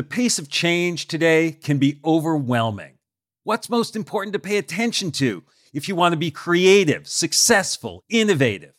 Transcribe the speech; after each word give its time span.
The 0.00 0.04
pace 0.04 0.38
of 0.38 0.48
change 0.48 1.08
today 1.08 1.52
can 1.52 1.76
be 1.76 2.00
overwhelming. 2.02 2.94
What's 3.44 3.68
most 3.68 3.94
important 3.94 4.32
to 4.32 4.38
pay 4.38 4.56
attention 4.56 5.10
to 5.10 5.42
if 5.74 5.88
you 5.88 5.94
want 5.94 6.14
to 6.14 6.18
be 6.18 6.30
creative, 6.30 7.06
successful, 7.06 8.02
innovative? 8.08 8.72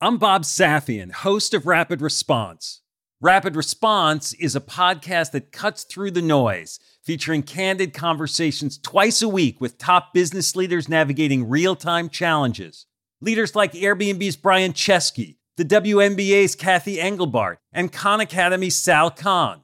I'm 0.00 0.16
Bob 0.16 0.44
Safian, 0.44 1.12
host 1.12 1.52
of 1.52 1.66
Rapid 1.66 2.00
Response. 2.00 2.80
Rapid 3.20 3.56
Response 3.56 4.32
is 4.32 4.56
a 4.56 4.60
podcast 4.60 5.32
that 5.32 5.52
cuts 5.52 5.84
through 5.84 6.12
the 6.12 6.22
noise, 6.22 6.80
featuring 7.02 7.42
candid 7.42 7.92
conversations 7.92 8.78
twice 8.78 9.20
a 9.20 9.28
week 9.28 9.60
with 9.60 9.76
top 9.76 10.14
business 10.14 10.56
leaders 10.56 10.88
navigating 10.88 11.46
real 11.46 11.76
time 11.76 12.08
challenges. 12.08 12.86
Leaders 13.20 13.54
like 13.54 13.74
Airbnb's 13.74 14.36
Brian 14.36 14.72
Chesky, 14.72 15.36
the 15.58 15.64
WNBA's 15.66 16.54
Cathy 16.54 16.98
Engelbert, 16.98 17.58
and 17.70 17.92
Khan 17.92 18.22
Academy's 18.22 18.76
Sal 18.76 19.10
Khan. 19.10 19.60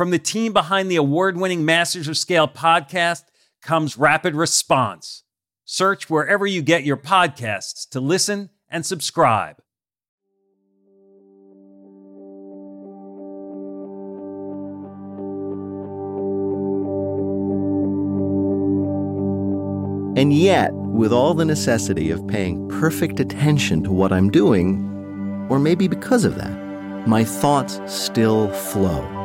From 0.00 0.12
the 0.12 0.18
team 0.18 0.54
behind 0.54 0.90
the 0.90 0.96
award 0.96 1.36
winning 1.36 1.66
Masters 1.66 2.08
of 2.08 2.16
Scale 2.16 2.48
podcast 2.48 3.24
comes 3.60 3.98
Rapid 3.98 4.34
Response. 4.34 5.24
Search 5.66 6.08
wherever 6.08 6.46
you 6.46 6.62
get 6.62 6.84
your 6.84 6.96
podcasts 6.96 7.86
to 7.90 8.00
listen 8.00 8.48
and 8.70 8.86
subscribe. 8.86 9.56
And 20.16 20.32
yet, 20.32 20.72
with 20.72 21.12
all 21.12 21.34
the 21.34 21.44
necessity 21.44 22.10
of 22.10 22.26
paying 22.26 22.66
perfect 22.70 23.20
attention 23.20 23.84
to 23.84 23.92
what 23.92 24.12
I'm 24.12 24.30
doing, 24.30 25.46
or 25.50 25.58
maybe 25.58 25.88
because 25.88 26.24
of 26.24 26.36
that, 26.36 27.06
my 27.06 27.22
thoughts 27.22 27.82
still 27.84 28.48
flow 28.48 29.19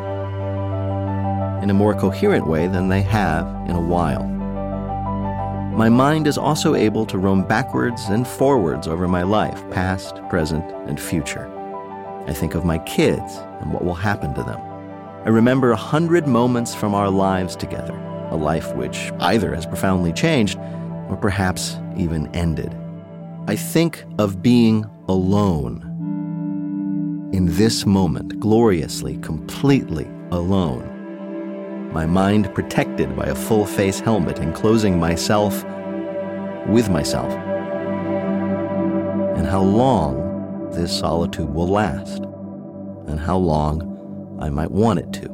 in 1.61 1.69
a 1.69 1.73
more 1.73 1.93
coherent 1.93 2.47
way 2.47 2.67
than 2.67 2.89
they 2.89 3.01
have 3.01 3.47
in 3.69 3.75
a 3.75 3.81
while. 3.81 4.25
My 5.75 5.89
mind 5.89 6.25
is 6.25 6.37
also 6.37 6.73
able 6.73 7.05
to 7.07 7.17
roam 7.17 7.45
backwards 7.45 8.05
and 8.05 8.25
forwards 8.25 8.87
over 8.87 9.09
my 9.09 9.23
life, 9.23 9.69
past, 9.71 10.21
present, 10.29 10.63
and 10.87 10.97
future. 10.97 11.51
I 12.27 12.33
think 12.33 12.55
of 12.55 12.63
my 12.63 12.79
kids 12.79 13.37
and 13.59 13.73
what 13.73 13.83
will 13.83 13.93
happen 13.93 14.33
to 14.35 14.43
them. 14.43 14.61
I 15.25 15.29
remember 15.29 15.71
a 15.71 15.75
hundred 15.75 16.27
moments 16.27 16.73
from 16.73 16.95
our 16.95 17.09
lives 17.09 17.57
together, 17.57 17.93
a 18.31 18.37
life 18.37 18.73
which 18.75 19.11
either 19.19 19.53
has 19.53 19.65
profoundly 19.65 20.13
changed 20.13 20.57
or 21.09 21.17
perhaps 21.17 21.77
even 21.97 22.33
ended. 22.33 22.73
I 23.47 23.55
think 23.55 24.05
of 24.17 24.41
being 24.41 24.85
alone. 25.09 25.91
In 27.33 27.47
this 27.57 27.85
moment, 27.85 28.39
gloriously, 28.39 29.17
completely 29.17 30.07
alone. 30.31 30.94
My 31.95 32.05
mind 32.05 32.53
protected 32.53 33.15
by 33.15 33.27
a 33.27 33.33
full 33.33 33.65
face 33.65 34.01
helmet, 34.01 34.39
enclosing 34.39 34.99
myself 34.99 35.63
with 36.67 36.89
myself. 36.89 37.31
And 39.37 39.47
how 39.47 39.61
long 39.61 40.71
this 40.71 40.99
solitude 40.99 41.47
will 41.47 41.69
last, 41.69 42.21
and 43.07 43.17
how 43.17 43.37
long 43.37 44.37
I 44.41 44.49
might 44.49 44.71
want 44.71 44.99
it 44.99 45.13
to. 45.13 45.29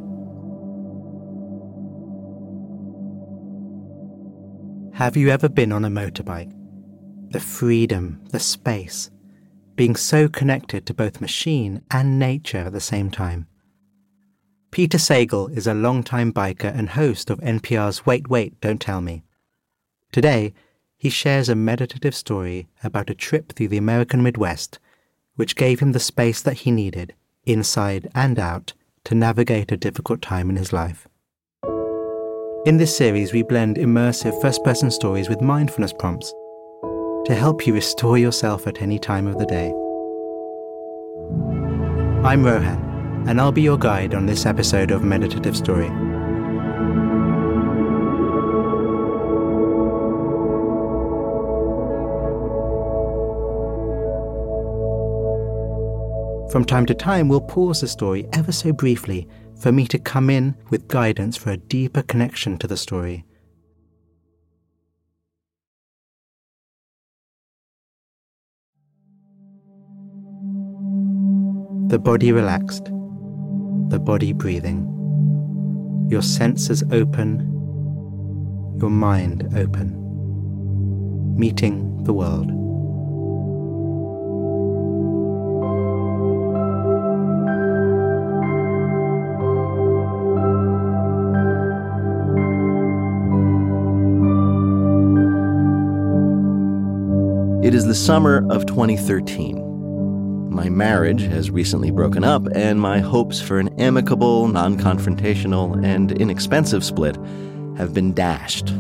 Have 4.94 5.18
you 5.18 5.30
ever 5.30 5.50
been 5.50 5.72
on 5.72 5.84
a 5.84 5.90
motorbike? 5.90 6.54
The 7.32 7.40
freedom, 7.40 8.22
the 8.30 8.40
space, 8.40 9.10
being 9.76 9.96
so 9.96 10.30
connected 10.30 10.86
to 10.86 10.94
both 10.94 11.22
machine 11.22 11.82
and 11.90 12.20
nature 12.20 12.60
at 12.60 12.74
the 12.74 12.80
same 12.80 13.10
time. 13.10 13.48
Peter 14.72 14.98
Sagal 14.98 15.54
is 15.56 15.68
a 15.68 15.74
longtime 15.74 16.32
biker 16.32 16.74
and 16.74 16.92
host 16.92 17.30
of 17.30 17.42
NPR's 17.42 18.06
Wait, 18.06 18.30
Wait, 18.30 18.60
Don't 18.62 18.80
Tell 18.80 19.02
Me. 19.02 19.22
Today, 20.14 20.54
he 20.98 21.10
shares 21.10 21.50
a 21.50 21.56
meditative 21.56 22.16
story 22.16 22.70
about 22.82 23.10
a 23.10 23.14
trip 23.14 23.52
through 23.52 23.68
the 23.68 23.78
American 23.78 24.24
Midwest, 24.24 24.80
which 25.36 25.58
gave 25.58 25.82
him 25.82 25.92
the 25.92 26.00
space 26.00 26.42
that 26.42 26.60
he 26.60 26.72
needed, 26.72 27.14
inside 27.46 28.10
and 28.16 28.40
out, 28.40 28.72
to 29.04 29.14
navigate 29.14 29.74
a 29.74 29.78
difficult 29.78 30.22
time 30.22 30.50
in 30.50 30.56
his 30.56 30.72
life. 30.72 31.06
In 32.66 32.78
this 32.78 32.96
series, 32.96 33.34
we 33.34 33.44
blend 33.44 33.76
immersive 33.76 34.40
first 34.42 34.64
person 34.64 34.90
stories 34.90 35.28
with 35.28 35.42
mindfulness 35.42 35.92
prompts 35.92 36.32
to 37.26 37.36
help 37.36 37.68
you 37.68 37.74
restore 37.74 38.18
yourself 38.18 38.68
at 38.68 38.82
any 38.82 39.00
time 39.00 39.28
of 39.28 39.38
the 39.38 39.46
day. 39.46 39.74
I'm 42.26 42.46
Rohan, 42.46 42.91
and 43.28 43.40
I'll 43.40 43.52
be 43.52 43.62
your 43.62 43.78
guide 43.78 44.14
on 44.14 44.26
this 44.26 44.46
episode 44.46 44.92
of 44.92 45.04
Meditative 45.04 45.56
Story. 45.56 45.90
From 56.52 56.66
time 56.66 56.86
to 56.88 56.94
time, 56.94 57.30
we'll 57.30 57.40
pause 57.40 57.80
the 57.80 57.88
story 57.88 58.28
ever 58.34 58.52
so 58.52 58.74
briefly 58.74 59.26
for 59.62 59.72
me 59.72 59.88
to 59.88 59.98
come 59.98 60.30
in 60.30 60.56
with 60.70 60.90
guidance 60.90 61.38
for 61.38 61.52
a 61.52 61.58
deeper 61.58 62.02
connection 62.02 62.58
to 62.58 62.68
the 62.68 62.76
story. 62.76 63.24
The 71.88 72.00
body 72.00 72.32
relaxed, 72.32 72.92
the 73.92 74.00
body 74.00 74.32
breathing, 74.32 74.88
your 76.10 76.22
senses 76.22 76.82
open, 76.94 77.40
your 78.80 78.90
mind 78.90 79.50
open, 79.58 79.92
meeting 81.38 82.02
the 82.06 82.14
world. 82.14 82.50
It 97.66 97.76
is 97.76 97.86
the 97.86 97.94
summer 97.94 98.50
of 98.50 98.66
2013. 98.68 99.71
My 100.52 100.68
marriage 100.68 101.22
has 101.22 101.50
recently 101.50 101.92
broken 101.92 102.26
up, 102.26 102.46
and 102.54 102.78
my 102.78 103.00
hopes 103.00 103.40
for 103.40 103.58
an 103.58 103.70
amicable, 103.80 104.50
non 104.50 104.78
confrontational, 104.78 105.82
and 105.82 106.12
inexpensive 106.12 106.84
split 106.84 107.16
have 107.78 107.94
been 107.94 108.14
dashed. 108.14 108.74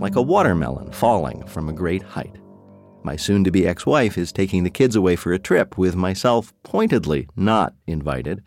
Like 0.00 0.16
a 0.16 0.20
watermelon 0.20 0.90
falling 0.90 1.46
from 1.46 1.68
a 1.68 1.72
great 1.72 2.02
height. 2.02 2.34
My 3.04 3.14
soon 3.14 3.44
to 3.44 3.52
be 3.52 3.68
ex 3.68 3.86
wife 3.86 4.18
is 4.18 4.32
taking 4.32 4.64
the 4.64 4.68
kids 4.68 4.96
away 4.96 5.14
for 5.14 5.32
a 5.32 5.38
trip, 5.38 5.78
with 5.78 5.94
myself 5.94 6.52
pointedly 6.64 7.28
not 7.36 7.76
invited. 7.86 8.42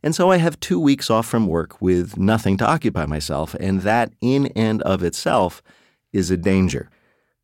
And 0.00 0.14
so 0.14 0.30
I 0.30 0.36
have 0.36 0.60
two 0.60 0.78
weeks 0.78 1.10
off 1.10 1.26
from 1.26 1.48
work 1.48 1.82
with 1.82 2.16
nothing 2.16 2.56
to 2.58 2.66
occupy 2.70 3.04
myself, 3.04 3.56
and 3.58 3.80
that 3.80 4.12
in 4.20 4.46
and 4.54 4.80
of 4.82 5.02
itself 5.02 5.60
is 6.12 6.30
a 6.30 6.36
danger. 6.36 6.88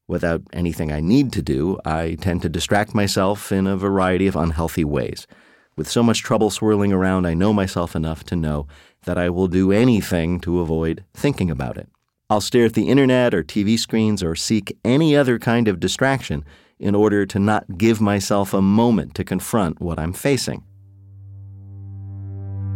Without 0.09 0.41
anything 0.55 0.91
I 0.91 1.01
need 1.01 1.33
to 1.35 1.43
do, 1.43 1.79
I 1.85 2.17
tend 2.19 2.41
to 2.43 2.49
distract 2.49 2.95
myself 2.95 3.53
in 3.53 3.67
a 3.67 3.77
variety 3.77 4.27
of 4.27 4.37
unhealthy 4.37 4.85
ways. 4.85 5.27
With 5.77 5.89
so 5.89 6.03
much 6.03 6.23
trouble 6.23 6.49
swirling 6.49 6.93
around, 6.93 7.27
I 7.27 7.35
know 7.35 7.53
myself 7.53 7.95
enough 7.95 8.25
to 8.25 8.35
know 8.37 8.67
that 9.05 9.19
I 9.19 9.29
will 9.29 9.49
do 9.49 9.71
anything 9.71 10.41
to 10.41 10.61
avoid 10.61 11.05
thinking 11.13 11.51
about 11.51 11.77
it. 11.77 11.91
I'll 12.31 12.41
stare 12.41 12.65
at 12.65 12.73
the 12.73 12.89
internet 12.89 13.35
or 13.35 13.45
TV 13.45 13.79
screens 13.79 14.23
or 14.23 14.35
seek 14.35 14.77
any 14.83 15.15
other 15.15 15.39
kind 15.39 15.69
of 15.69 15.79
distraction 15.79 16.43
in 16.79 16.95
order 16.95 17.27
to 17.27 17.39
not 17.39 17.77
give 17.77 18.01
myself 18.01 18.55
a 18.55 18.63
moment 18.63 19.15
to 19.17 19.25
confront 19.25 19.81
what 19.81 19.99
I'm 19.99 20.15
facing. 20.15 20.65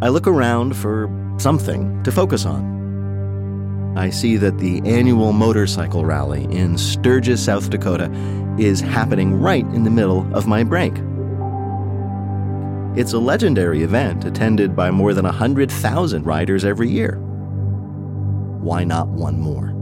I 0.03 0.09
look 0.09 0.27
around 0.27 0.77
for 0.77 1.09
something 1.39 2.03
to 2.03 2.13
focus 2.13 2.45
on. 2.45 2.82
I 3.95 4.09
see 4.09 4.37
that 4.39 4.59
the 4.59 4.81
annual 4.87 5.33
motorcycle 5.33 6.05
rally 6.05 6.45
in 6.45 6.79
Sturgis, 6.79 7.45
South 7.45 7.69
Dakota 7.69 8.11
is 8.59 8.81
happening 8.81 9.35
right 9.35 9.67
in 9.67 9.85
the 9.85 9.91
middle 9.91 10.27
of 10.35 10.47
my 10.47 10.65
break. 10.65 10.95
It's 12.99 13.13
a 13.13 13.19
legendary 13.19 13.83
event 13.83 14.25
attended 14.25 14.75
by 14.75 14.91
more 14.91 15.13
than 15.15 15.25
100,000 15.25 16.25
riders 16.25 16.65
every 16.65 16.89
year. 16.89 17.19
Why 18.61 18.85
not 18.85 19.09
one 19.09 19.41
more? 19.41 19.75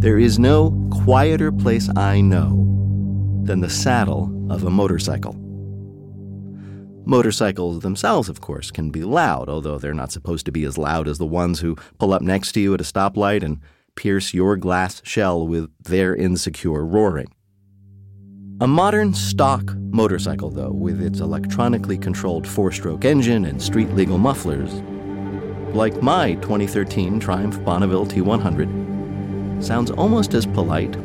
There 0.00 0.18
is 0.18 0.38
no 0.38 0.70
quieter 1.04 1.52
place 1.52 1.88
I 1.96 2.20
know 2.20 2.66
than 3.44 3.60
the 3.60 3.70
saddle 3.70 4.30
of 4.50 4.64
a 4.64 4.70
motorcycle. 4.70 5.41
Motorcycles 7.04 7.80
themselves, 7.80 8.28
of 8.28 8.40
course, 8.40 8.70
can 8.70 8.90
be 8.90 9.02
loud, 9.02 9.48
although 9.48 9.76
they're 9.78 9.92
not 9.92 10.12
supposed 10.12 10.46
to 10.46 10.52
be 10.52 10.64
as 10.64 10.78
loud 10.78 11.08
as 11.08 11.18
the 11.18 11.26
ones 11.26 11.60
who 11.60 11.76
pull 11.98 12.12
up 12.12 12.22
next 12.22 12.52
to 12.52 12.60
you 12.60 12.74
at 12.74 12.80
a 12.80 12.84
stoplight 12.84 13.42
and 13.42 13.60
pierce 13.96 14.32
your 14.32 14.56
glass 14.56 15.02
shell 15.04 15.46
with 15.46 15.68
their 15.82 16.14
insecure 16.14 16.84
roaring. 16.84 17.32
A 18.60 18.66
modern 18.68 19.12
stock 19.14 19.74
motorcycle, 19.74 20.50
though, 20.50 20.70
with 20.70 21.02
its 21.02 21.18
electronically 21.18 21.98
controlled 21.98 22.46
four 22.46 22.70
stroke 22.70 23.04
engine 23.04 23.46
and 23.46 23.60
street 23.60 23.90
legal 23.90 24.18
mufflers, 24.18 24.72
like 25.74 26.00
my 26.02 26.34
2013 26.34 27.18
Triumph 27.18 27.62
Bonneville 27.64 28.06
T100, 28.06 29.64
sounds 29.64 29.90
almost 29.90 30.34
as 30.34 30.46
polite 30.46 30.96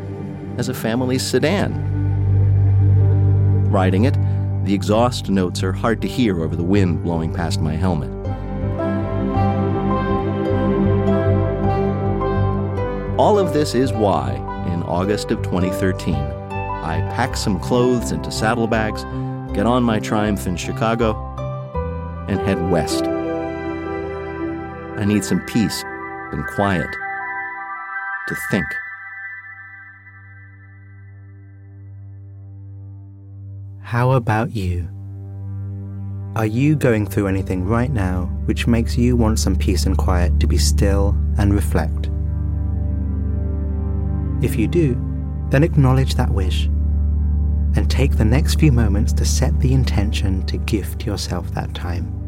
as 0.60 0.70
a 0.70 0.74
family 0.74 1.18
sedan. 1.18 1.86
Riding 3.72 4.06
it, 4.06 4.16
the 4.68 4.74
exhaust 4.74 5.30
notes 5.30 5.64
are 5.64 5.72
hard 5.72 6.02
to 6.02 6.10
hear 6.10 6.44
over 6.44 6.54
the 6.54 6.64
wind 6.64 7.02
blowing 7.02 7.34
past 7.34 7.62
my 7.62 7.74
helmet. 7.74 8.12
All 13.18 13.40
of 13.40 13.54
this 13.54 13.74
is 13.74 13.94
why, 13.94 14.34
in 14.74 14.84
August 14.84 15.32
of 15.32 15.42
2013, 15.42 16.16
I 16.16 17.00
pack 17.16 17.38
some 17.38 17.62
clothes 17.62 18.12
into 18.12 18.30
saddlebags, 18.30 19.04
get 19.54 19.66
on 19.66 19.84
my 19.84 20.00
Triumph 20.00 20.46
in 20.46 20.58
Chicago, 20.58 21.16
and 22.28 22.38
head 22.42 22.70
west. 22.70 23.06
I 25.00 25.06
need 25.06 25.24
some 25.24 25.40
peace 25.46 25.82
and 26.34 26.46
quiet 26.46 26.90
to 28.28 28.36
think. 28.52 28.68
How 33.88 34.12
about 34.12 34.54
you? 34.54 34.90
Are 36.36 36.46
you 36.46 36.76
going 36.76 37.08
through 37.08 37.28
anything 37.28 37.64
right 37.64 37.90
now 37.90 38.26
which 38.44 38.68
makes 38.68 38.98
you 38.98 39.16
want 39.16 39.40
some 39.40 39.56
peace 39.56 39.86
and 39.86 39.98
quiet 39.98 40.42
to 40.42 40.46
be 40.46 40.58
still 40.58 41.18
and 41.38 41.54
reflect? 41.54 42.10
If 44.44 44.60
you 44.60 44.68
do, 44.68 45.02
then 45.52 45.64
acknowledge 45.64 46.16
that 46.16 46.30
wish 46.30 46.66
and 46.66 47.90
take 47.90 48.18
the 48.18 48.26
next 48.26 48.60
few 48.60 48.74
moments 48.74 49.14
to 49.14 49.24
set 49.24 49.58
the 49.62 49.72
intention 49.72 50.46
to 50.48 50.58
gift 50.58 51.06
yourself 51.06 51.50
that 51.52 51.74
time. 51.74 52.27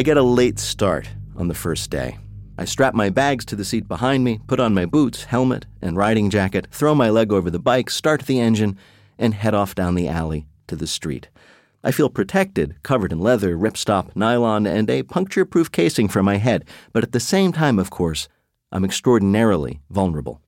I 0.00 0.02
get 0.02 0.16
a 0.16 0.22
late 0.22 0.58
start 0.58 1.10
on 1.36 1.48
the 1.48 1.54
first 1.54 1.90
day. 1.90 2.16
I 2.56 2.64
strap 2.64 2.94
my 2.94 3.10
bags 3.10 3.44
to 3.44 3.54
the 3.54 3.66
seat 3.66 3.86
behind 3.86 4.24
me, 4.24 4.40
put 4.46 4.58
on 4.58 4.72
my 4.72 4.86
boots, 4.86 5.24
helmet, 5.24 5.66
and 5.82 5.94
riding 5.94 6.30
jacket, 6.30 6.68
throw 6.70 6.94
my 6.94 7.10
leg 7.10 7.34
over 7.34 7.50
the 7.50 7.58
bike, 7.58 7.90
start 7.90 8.22
the 8.22 8.40
engine, 8.40 8.78
and 9.18 9.34
head 9.34 9.52
off 9.52 9.74
down 9.74 9.96
the 9.96 10.08
alley 10.08 10.46
to 10.68 10.74
the 10.74 10.86
street. 10.86 11.28
I 11.84 11.90
feel 11.90 12.08
protected, 12.08 12.82
covered 12.82 13.12
in 13.12 13.20
leather, 13.20 13.58
ripstop, 13.58 14.16
nylon, 14.16 14.66
and 14.66 14.88
a 14.88 15.02
puncture 15.02 15.44
proof 15.44 15.70
casing 15.70 16.08
for 16.08 16.22
my 16.22 16.38
head, 16.38 16.64
but 16.94 17.04
at 17.04 17.12
the 17.12 17.20
same 17.20 17.52
time, 17.52 17.78
of 17.78 17.90
course, 17.90 18.26
I'm 18.72 18.86
extraordinarily 18.86 19.82
vulnerable. 19.90 20.40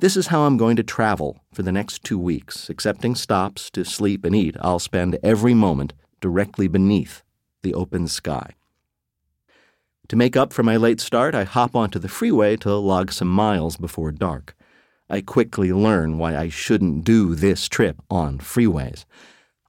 This 0.00 0.16
is 0.16 0.26
how 0.26 0.40
I'm 0.40 0.56
going 0.56 0.74
to 0.74 0.82
travel 0.82 1.38
for 1.54 1.62
the 1.62 1.70
next 1.70 2.02
two 2.02 2.18
weeks, 2.18 2.68
accepting 2.68 3.14
stops 3.14 3.70
to 3.70 3.84
sleep 3.84 4.24
and 4.24 4.34
eat. 4.34 4.56
I'll 4.60 4.80
spend 4.80 5.16
every 5.22 5.54
moment 5.54 5.92
directly 6.20 6.66
beneath 6.66 7.22
the 7.62 7.72
open 7.72 8.08
sky. 8.08 8.56
To 10.10 10.16
make 10.16 10.36
up 10.36 10.52
for 10.52 10.64
my 10.64 10.76
late 10.76 11.00
start, 11.00 11.36
I 11.36 11.44
hop 11.44 11.76
onto 11.76 12.00
the 12.00 12.08
freeway 12.08 12.56
to 12.56 12.74
log 12.74 13.12
some 13.12 13.28
miles 13.28 13.76
before 13.76 14.10
dark. 14.10 14.56
I 15.08 15.20
quickly 15.20 15.72
learn 15.72 16.18
why 16.18 16.36
I 16.36 16.48
shouldn't 16.48 17.04
do 17.04 17.36
this 17.36 17.68
trip 17.68 18.02
on 18.10 18.38
freeways. 18.40 19.04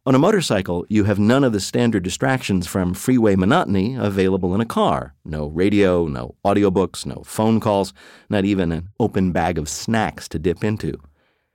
On 0.04 0.16
a 0.16 0.20
motorcycle, 0.20 0.84
you 0.90 1.04
have 1.04 1.20
none 1.20 1.44
of 1.44 1.54
the 1.54 1.60
standard 1.60 2.02
distractions 2.02 2.66
from 2.66 2.96
freeway 2.96 3.36
monotony 3.36 3.96
available 3.96 4.56
in 4.56 4.62
a 4.62 4.66
car. 4.66 5.14
No 5.24 5.46
radio, 5.46 6.08
no 6.08 6.34
audiobooks, 6.44 7.06
no 7.06 7.22
phone 7.24 7.60
calls, 7.60 7.94
not 8.28 8.44
even 8.44 8.72
an 8.72 8.90
open 9.00 9.32
bag 9.32 9.60
of 9.60 9.70
snacks 9.70 10.28
to 10.30 10.40
dip 10.40 10.64
into. 10.64 11.00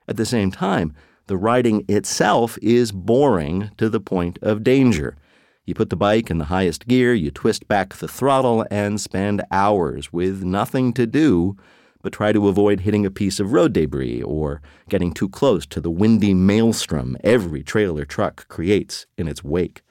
At 0.06 0.16
the 0.16 0.24
same 0.24 0.52
time, 0.52 0.94
the 1.26 1.36
riding 1.36 1.84
itself 1.88 2.56
is 2.62 2.92
boring 2.92 3.72
to 3.78 3.88
the 3.88 3.98
point 3.98 4.38
of 4.42 4.62
danger. 4.62 5.16
You 5.66 5.74
put 5.74 5.90
the 5.90 5.96
bike 5.96 6.30
in 6.30 6.38
the 6.38 6.44
highest 6.46 6.86
gear, 6.86 7.12
you 7.12 7.32
twist 7.32 7.66
back 7.66 7.94
the 7.94 8.06
throttle, 8.08 8.64
and 8.70 9.00
spend 9.00 9.42
hours 9.50 10.12
with 10.12 10.44
nothing 10.44 10.92
to 10.94 11.06
do 11.06 11.56
but 12.06 12.12
try 12.12 12.30
to 12.30 12.46
avoid 12.46 12.78
hitting 12.78 13.04
a 13.04 13.10
piece 13.10 13.40
of 13.40 13.52
road 13.52 13.72
debris 13.72 14.22
or 14.22 14.62
getting 14.88 15.12
too 15.12 15.28
close 15.28 15.66
to 15.66 15.80
the 15.80 15.90
windy 15.90 16.32
maelstrom 16.32 17.16
every 17.24 17.64
trailer 17.64 18.04
truck 18.04 18.46
creates 18.46 19.06
in 19.18 19.26
its 19.26 19.42
wake. 19.42 19.82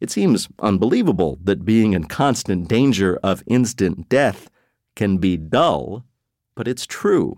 It 0.00 0.10
seems 0.10 0.48
unbelievable 0.60 1.38
that 1.44 1.66
being 1.66 1.92
in 1.92 2.04
constant 2.04 2.68
danger 2.68 3.20
of 3.22 3.42
instant 3.46 4.08
death 4.08 4.48
can 4.96 5.18
be 5.18 5.36
dull, 5.36 6.06
but 6.54 6.66
it's 6.66 6.86
true. 6.86 7.36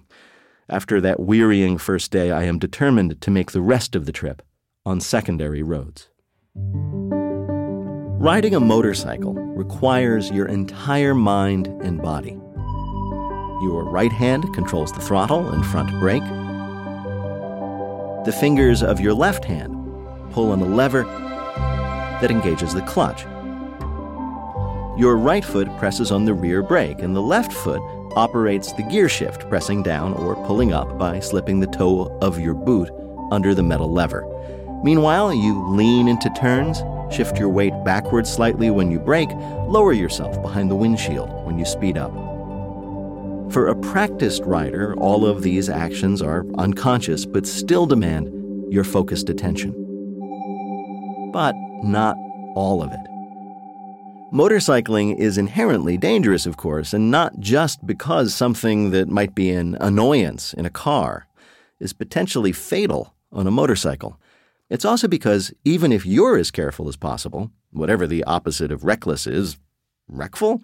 After 0.69 1.01
that 1.01 1.19
wearying 1.19 1.77
first 1.77 2.13
day, 2.13 2.31
I 2.31 2.45
am 2.45 2.61
determined 2.61 3.21
to 3.21 3.31
make 3.33 3.51
the 3.51 3.61
rest 3.61 3.97
of 3.97 4.07
the 4.07 4.13
trip 4.13 4.43
on 4.87 5.01
secondary 5.01 5.65
roads. 5.65 6.09
Riding 8.25 8.55
a 8.55 8.61
motorcycle 8.61 9.35
requires 9.35 10.31
your 10.31 10.47
entire 10.47 11.15
mind 11.15 11.67
and 11.83 12.01
body. 12.01 12.39
Your 13.61 13.85
right 13.85 14.11
hand 14.11 14.45
controls 14.55 14.91
the 14.93 15.03
throttle 15.03 15.51
and 15.51 15.63
front 15.67 15.91
brake. 16.01 16.25
The 18.25 18.35
fingers 18.41 18.83
of 18.83 18.99
your 18.99 19.13
left 19.13 19.45
hand 19.45 19.75
pull 20.31 20.53
on 20.53 20.61
the 20.61 20.65
lever 20.65 21.03
that 21.03 22.31
engages 22.31 22.73
the 22.73 22.81
clutch. 22.81 23.25
Your 24.99 25.19
right 25.19 25.45
foot 25.45 25.69
presses 25.77 26.11
on 26.11 26.25
the 26.25 26.33
rear 26.33 26.63
brake, 26.63 27.03
and 27.03 27.15
the 27.15 27.21
left 27.21 27.53
foot 27.53 27.83
operates 28.17 28.73
the 28.73 28.85
gear 28.85 29.11
shift, 29.11 29.47
pressing 29.51 29.83
down 29.83 30.15
or 30.15 30.35
pulling 30.47 30.73
up 30.73 30.99
by 30.99 31.21
slipping 31.21 31.61
the 31.61 31.67
toe 31.67 32.07
of 32.23 32.41
your 32.41 32.55
boot 32.55 32.91
under 33.31 33.55
the 33.55 33.63
metal 33.63 33.93
lever. 33.93 34.25
Meanwhile, 34.85 35.35
you 35.35 35.67
lean 35.69 36.07
into 36.07 36.31
turns 36.31 36.85
Shift 37.15 37.39
your 37.39 37.49
weight 37.49 37.73
backwards 37.85 38.33
slightly 38.33 38.71
when 38.71 38.91
you 38.91 38.99
brake, 38.99 39.31
lower 39.69 39.93
yourself 39.93 40.41
behind 40.43 40.69
the 40.69 40.75
windshield 40.75 41.31
when 41.47 41.59
you 41.59 41.65
speed 41.65 41.97
up. 41.97 42.13
For 43.53 43.69
a 43.69 43.77
practiced 43.77 44.43
rider, 44.43 44.97
all 44.97 45.25
of 45.25 45.43
these 45.43 45.69
actions 45.69 46.21
are 46.21 46.45
unconscious 46.59 47.25
but 47.25 47.47
still 47.47 47.87
demand 47.87 48.73
your 48.73 48.83
focused 48.83 49.29
attention. 49.29 49.71
But 51.33 51.55
not 51.85 52.17
all 52.57 52.83
of 52.83 52.91
it. 52.91 53.01
Motorcycling 54.33 55.17
is 55.17 55.39
inherently 55.39 55.97
dangerous, 55.97 56.47
of 56.47 56.57
course, 56.57 56.93
and 56.93 57.13
not 57.13 57.39
just 57.39 57.87
because 57.87 58.35
something 58.35 58.91
that 58.91 59.09
might 59.09 59.37
be 59.37 59.51
an 59.53 59.77
annoyance 59.81 60.53
in 60.53 60.67
a 60.67 60.71
car 60.71 61.29
is 61.79 61.93
potentially 61.93 62.51
fatal 62.51 63.15
on 63.31 63.47
a 63.47 63.53
motorcycle. 63.53 64.19
It's 64.71 64.85
also 64.85 65.09
because 65.09 65.53
even 65.65 65.93
if 65.93 66.07
you're 66.07 66.37
as 66.37 66.51
careful 66.51 66.89
as 66.89 66.97
possible, 66.97 67.51
whatever 67.71 68.07
the 68.07 68.25
opposite 68.25 68.73
of 68.73 68.85
reckless 68.85 69.27
is, 69.27 69.59
wreckful, 70.11 70.63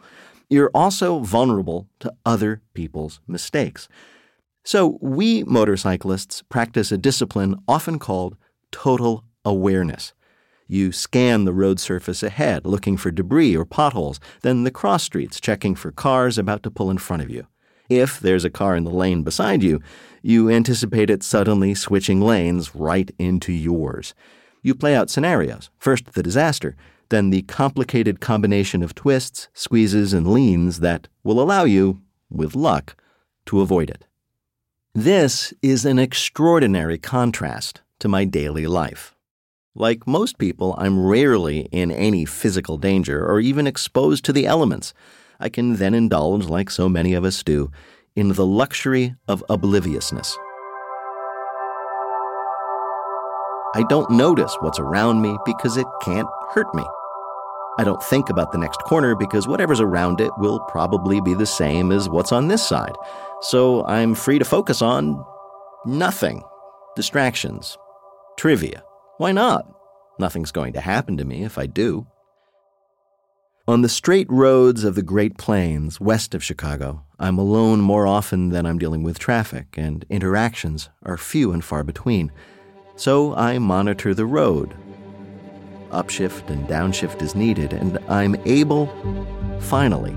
you're 0.49 0.71
also 0.75 1.21
vulnerable 1.21 1.89
to 2.01 2.13
other 2.27 2.63
people's 2.75 3.21
mistakes. 3.27 3.89
So, 4.65 4.99
we 5.01 5.43
motorcyclists 5.45 6.43
practice 6.43 6.93
a 6.93 6.99
discipline 6.99 7.57
often 7.67 7.99
called 7.99 8.37
total 8.71 9.25
awareness. 9.45 10.13
You 10.69 10.93
scan 10.93 11.45
the 11.45 11.53
road 11.53 11.81
surface 11.81 12.23
ahead, 12.23 12.67
looking 12.67 12.97
for 12.97 13.11
debris 13.11 13.57
or 13.57 13.65
potholes, 13.65 14.21
then 14.43 14.65
the 14.65 14.71
cross 14.71 15.03
streets, 15.03 15.41
checking 15.41 15.75
for 15.75 15.91
cars 15.91 16.37
about 16.37 16.63
to 16.65 16.71
pull 16.71 16.91
in 16.91 16.99
front 16.99 17.23
of 17.23 17.31
you. 17.31 17.47
If 17.91 18.21
there's 18.21 18.45
a 18.45 18.51
car 18.51 18.77
in 18.77 18.85
the 18.85 18.91
lane 18.91 19.25
beside 19.25 19.65
you, 19.65 19.83
you 20.23 20.49
anticipate 20.49 21.11
it 21.11 21.25
suddenly 21.25 21.75
switching 21.75 22.21
lanes 22.21 22.73
right 22.75 23.11
into 23.19 23.53
yours. 23.53 24.15
You 24.63 24.77
play 24.77 24.95
out 24.95 25.11
scenarios 25.11 25.71
first 25.77 26.13
the 26.13 26.23
disaster, 26.23 26.77
then 27.09 27.31
the 27.31 27.43
complicated 27.43 28.21
combination 28.21 28.85
of 28.85 28.95
twists, 28.95 29.49
squeezes, 29.55 30.13
and 30.13 30.29
leans 30.29 30.79
that 30.79 31.09
will 31.25 31.41
allow 31.41 31.65
you, 31.65 32.01
with 32.31 32.55
luck, 32.55 32.95
to 33.47 33.61
avoid 33.61 33.91
it. 33.91 34.07
This 34.95 35.53
is 35.61 35.85
an 35.85 35.99
extraordinary 35.99 36.97
contrast 36.97 37.81
to 37.99 38.07
my 38.07 38.25
daily 38.25 38.69
life. 38.69 39.17
Like 39.75 40.07
most 40.07 40.39
people, 40.39 40.77
I'm 40.79 41.05
rarely 41.05 41.61
in 41.73 41.91
any 41.91 42.25
physical 42.25 42.77
danger 42.77 43.27
or 43.27 43.41
even 43.41 43.67
exposed 43.67 44.25
to 44.27 44.33
the 44.33 44.47
elements. 44.47 44.95
I 45.41 45.49
can 45.49 45.77
then 45.77 45.95
indulge, 45.95 46.47
like 46.47 46.71
so 46.71 46.89
many 46.89 47.15
of 47.15 47.25
us 47.25 47.43
do, 47.43 47.71
in 48.15 48.29
the 48.35 48.47
luxury 48.47 49.15
of 49.27 49.43
obliviousness. 49.49 50.37
I 53.75 53.85
don't 53.89 54.11
notice 54.11 54.55
what's 54.61 54.79
around 54.79 55.23
me 55.23 55.39
because 55.47 55.77
it 55.77 55.87
can't 56.03 56.29
hurt 56.53 56.73
me. 56.75 56.85
I 57.79 57.85
don't 57.85 58.03
think 58.03 58.29
about 58.29 58.53
the 58.53 58.59
next 58.59 58.83
corner 58.83 59.15
because 59.15 59.49
whatever's 59.49 59.81
around 59.81 60.21
it 60.21 60.33
will 60.39 60.61
probably 60.69 61.21
be 61.21 61.35
the 61.35 61.47
same 61.47 61.93
as 61.93 62.09
what's 62.09 62.33
on 62.33 62.49
this 62.49 62.67
side. 62.67 62.95
So 63.41 63.87
I'm 63.87 64.15
free 64.15 64.39
to 64.39 64.45
focus 64.45 64.83
on 64.83 65.25
nothing. 65.87 66.43
Distractions. 66.97 67.79
Trivia. 68.37 68.83
Why 69.17 69.33
not? 69.33 69.67
Nothing's 70.19 70.53
going 70.53 70.75
to 70.75 70.81
happen 70.81 71.17
to 71.17 71.25
me 71.25 71.45
if 71.45 71.57
I 71.57 71.67
do. 71.67 72.07
On 73.71 73.83
the 73.83 73.89
straight 73.89 74.27
roads 74.29 74.83
of 74.83 74.97
the 74.97 75.03
Great 75.03 75.39
Plains 75.39 76.01
west 76.01 76.35
of 76.35 76.43
Chicago, 76.43 77.05
I'm 77.21 77.39
alone 77.39 77.81
more 77.81 78.05
often 78.05 78.49
than 78.49 78.67
I'm 78.67 78.81
dealing 78.81 79.05
with 79.05 79.21
traffic, 79.21 79.77
and 79.79 80.05
interactions 80.11 80.89
are 81.05 81.17
few 81.17 81.53
and 81.53 81.65
far 81.65 81.85
between. 81.85 82.33
So 82.97 83.33
I 83.37 83.61
monitor 83.61 84.13
the 84.13 84.27
road. 84.27 84.75
Upshift 85.93 86.51
and 86.51 86.67
downshift 86.67 87.23
is 87.23 87.37
needed, 87.37 87.73
and 87.73 87.99
I'm 88.09 88.35
able, 88.45 88.89
finally, 89.61 90.15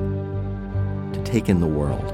to 1.13 1.22
take 1.24 1.48
in 1.48 1.62
the 1.62 1.67
world. 1.67 2.12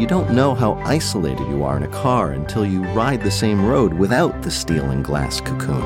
You 0.00 0.06
don't 0.06 0.30
know 0.30 0.54
how 0.54 0.80
isolated 0.86 1.46
you 1.48 1.62
are 1.62 1.76
in 1.76 1.82
a 1.82 1.88
car 1.88 2.30
until 2.30 2.64
you 2.64 2.82
ride 2.94 3.20
the 3.22 3.30
same 3.30 3.66
road 3.66 3.92
without 3.92 4.40
the 4.40 4.50
steel 4.50 4.86
and 4.92 5.04
glass 5.04 5.42
cocoon. 5.42 5.82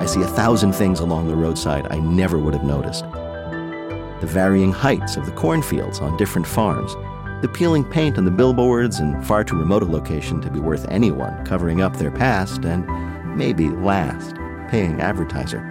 I 0.00 0.06
see 0.06 0.22
a 0.22 0.26
thousand 0.26 0.72
things 0.72 0.98
along 0.98 1.28
the 1.28 1.36
roadside 1.36 1.86
I 1.88 2.00
never 2.00 2.36
would 2.36 2.52
have 2.54 2.64
noticed. 2.64 3.04
The 3.04 4.26
varying 4.26 4.72
heights 4.72 5.16
of 5.16 5.24
the 5.24 5.30
cornfields 5.30 6.00
on 6.00 6.16
different 6.16 6.48
farms, 6.48 6.96
the 7.42 7.50
peeling 7.54 7.84
paint 7.84 8.18
on 8.18 8.24
the 8.24 8.32
billboards 8.32 8.98
in 8.98 9.22
far 9.22 9.44
too 9.44 9.56
remote 9.56 9.84
a 9.84 9.86
location 9.86 10.40
to 10.40 10.50
be 10.50 10.58
worth 10.58 10.84
anyone 10.88 11.46
covering 11.46 11.80
up 11.80 11.96
their 11.96 12.10
past 12.10 12.64
and, 12.64 12.84
maybe 13.36 13.68
last, 13.68 14.34
paying 14.68 15.00
advertiser 15.00 15.69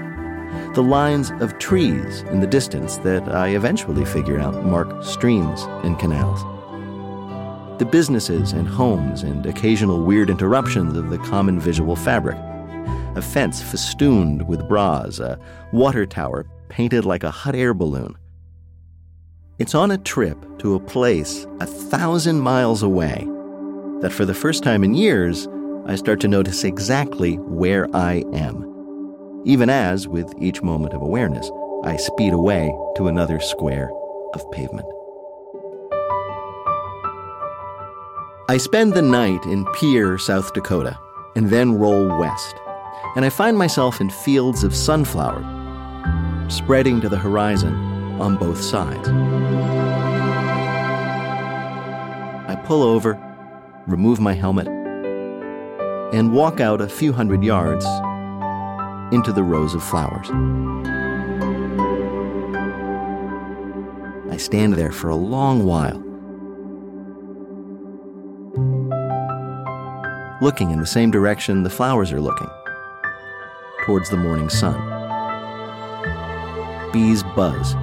the 0.73 0.83
lines 0.83 1.31
of 1.39 1.57
trees 1.59 2.21
in 2.31 2.39
the 2.39 2.47
distance 2.47 2.97
that 2.97 3.27
I 3.27 3.49
eventually 3.49 4.05
figured 4.05 4.39
out 4.39 4.65
mark 4.65 5.03
streams 5.03 5.63
and 5.83 5.97
canals. 5.97 6.41
The 7.79 7.85
businesses 7.85 8.51
and 8.51 8.67
homes 8.67 9.23
and 9.23 9.45
occasional 9.45 10.03
weird 10.03 10.29
interruptions 10.29 10.97
of 10.97 11.09
the 11.09 11.17
common 11.19 11.59
visual 11.59 11.95
fabric. 11.95 12.37
A 13.15 13.21
fence 13.21 13.61
festooned 13.61 14.47
with 14.47 14.67
bras, 14.67 15.19
a 15.19 15.39
water 15.71 16.05
tower 16.05 16.45
painted 16.67 17.05
like 17.05 17.23
a 17.23 17.31
hot 17.31 17.55
air 17.55 17.73
balloon. 17.73 18.17
It's 19.57 19.75
on 19.75 19.91
a 19.91 19.97
trip 19.97 20.37
to 20.59 20.75
a 20.75 20.79
place 20.79 21.47
a 21.59 21.65
thousand 21.65 22.39
miles 22.39 22.83
away 22.83 23.27
that 24.01 24.13
for 24.13 24.25
the 24.25 24.33
first 24.33 24.63
time 24.63 24.83
in 24.83 24.93
years, 24.93 25.47
I 25.85 25.95
start 25.95 26.19
to 26.21 26.27
notice 26.27 26.63
exactly 26.63 27.35
where 27.39 27.87
I 27.95 28.23
am 28.33 28.68
even 29.45 29.69
as, 29.69 30.07
with 30.07 30.33
each 30.39 30.61
moment 30.61 30.93
of 30.93 31.01
awareness, 31.01 31.49
I 31.83 31.95
speed 31.95 32.33
away 32.33 32.75
to 32.97 33.07
another 33.07 33.39
square 33.39 33.89
of 34.33 34.51
pavement. 34.51 34.87
I 38.49 38.57
spend 38.57 38.93
the 38.93 39.01
night 39.01 39.45
in 39.45 39.65
Pierre, 39.75 40.17
South 40.17 40.53
Dakota, 40.53 40.99
and 41.35 41.49
then 41.49 41.73
roll 41.73 42.07
west, 42.19 42.55
and 43.15 43.23
I 43.23 43.29
find 43.29 43.57
myself 43.57 44.01
in 44.01 44.09
fields 44.09 44.63
of 44.63 44.75
sunflower, 44.75 45.41
spreading 46.49 46.99
to 47.01 47.09
the 47.09 47.17
horizon 47.17 47.75
on 48.19 48.35
both 48.35 48.59
sides. 48.59 49.07
I 52.49 52.55
pull 52.65 52.83
over, 52.83 53.17
remove 53.87 54.19
my 54.19 54.33
helmet, 54.33 54.67
and 56.13 56.33
walk 56.33 56.59
out 56.59 56.81
a 56.81 56.89
few 56.89 57.13
hundred 57.13 57.43
yards 57.43 57.85
into 59.11 59.33
the 59.33 59.43
rows 59.43 59.73
of 59.73 59.83
flowers. 59.83 60.29
I 64.31 64.37
stand 64.37 64.73
there 64.73 64.91
for 64.91 65.09
a 65.09 65.15
long 65.15 65.65
while, 65.65 65.97
looking 70.41 70.71
in 70.71 70.79
the 70.79 70.85
same 70.85 71.11
direction 71.11 71.63
the 71.63 71.69
flowers 71.69 72.11
are 72.11 72.21
looking, 72.21 72.49
towards 73.85 74.09
the 74.09 74.17
morning 74.17 74.49
sun. 74.49 74.79
Bees 76.91 77.23
buzz. 77.35 77.75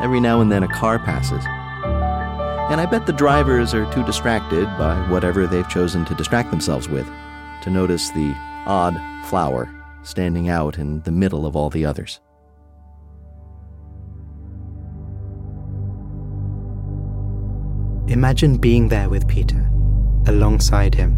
Every 0.00 0.20
now 0.20 0.40
and 0.40 0.50
then 0.50 0.62
a 0.62 0.68
car 0.68 0.98
passes. 0.98 1.44
And 2.70 2.80
I 2.80 2.86
bet 2.86 3.06
the 3.06 3.12
drivers 3.12 3.74
are 3.74 3.90
too 3.92 4.04
distracted 4.04 4.66
by 4.78 4.94
whatever 5.08 5.46
they've 5.46 5.68
chosen 5.68 6.04
to 6.04 6.14
distract 6.14 6.50
themselves 6.50 6.88
with 6.88 7.08
to 7.62 7.70
notice 7.70 8.10
the 8.10 8.32
odd 8.66 8.96
flower 9.26 9.68
standing 10.08 10.48
out 10.48 10.78
in 10.78 11.02
the 11.02 11.12
middle 11.12 11.44
of 11.44 11.54
all 11.54 11.68
the 11.68 11.84
others. 11.84 12.20
Imagine 18.08 18.56
being 18.56 18.88
there 18.88 19.10
with 19.10 19.28
Peter, 19.28 19.70
alongside 20.26 20.94
him. 20.94 21.12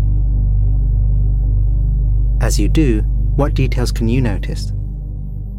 As 2.41 2.59
you 2.59 2.69
do, 2.69 3.03
what 3.37 3.55
details 3.55 3.93
can 3.93 4.09
you 4.09 4.21
notice? 4.21 4.73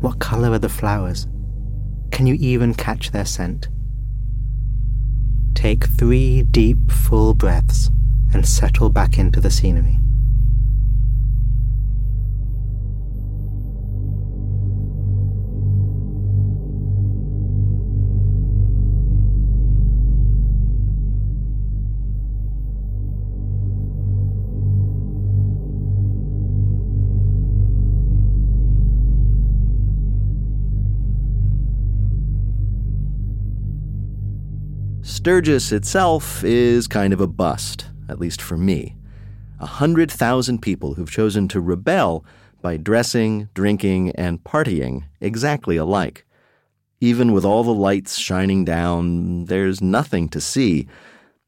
What 0.02 0.20
colour 0.20 0.52
are 0.52 0.60
the 0.60 0.68
flowers? 0.68 1.28
Can 2.12 2.28
you 2.28 2.36
even 2.38 2.74
catch 2.74 3.12
their 3.12 3.26
scent? 3.26 3.70
Take 5.54 5.86
three 5.86 6.44
deep, 6.44 6.92
full 6.92 7.34
breaths 7.34 7.90
and 8.34 8.46
settle 8.46 8.90
back 8.90 9.18
into 9.18 9.40
the 9.40 9.52
scenery. 9.52 10.01
Sturgis 35.22 35.72
itself 35.72 36.44
is 36.44 36.88
kind 36.88 37.14
of 37.14 37.22
a 37.22 37.28
bust, 37.28 37.86
at 38.10 38.20
least 38.20 38.42
for 38.42 38.58
me. 38.58 38.96
A 39.60 39.68
hundred 39.68 40.10
thousand 40.10 40.64
people 40.64 40.96
who've 40.96 41.12
chosen 41.12 41.48
to 41.50 41.62
rebel 41.62 42.26
by 42.64 42.76
dressing, 42.78 43.48
drinking, 43.54 44.14
and 44.14 44.44
partying 44.44 45.04
exactly 45.20 45.78
alike. 45.78 46.26
Even 47.02 47.34
with 47.34 47.46
all 47.46 47.64
the 47.64 47.72
lights 47.72 48.18
shining 48.18 48.66
down, 48.66 49.46
there's 49.46 49.80
nothing 49.80 50.28
to 50.30 50.42
see. 50.42 50.88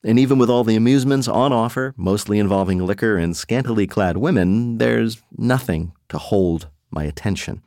And 0.04 0.20
even 0.20 0.38
with 0.38 0.52
all 0.52 0.64
the 0.64 0.76
amusements 0.76 1.28
on 1.28 1.52
offer, 1.52 1.96
mostly 1.98 2.38
involving 2.38 2.86
liquor 2.86 3.18
and 3.18 3.36
scantily 3.36 3.88
clad 3.88 4.18
women, 4.18 4.78
there's 4.78 5.24
nothing 5.36 5.94
to 6.10 6.20
hold 6.20 6.68
my 6.92 7.06
attention. 7.06 7.64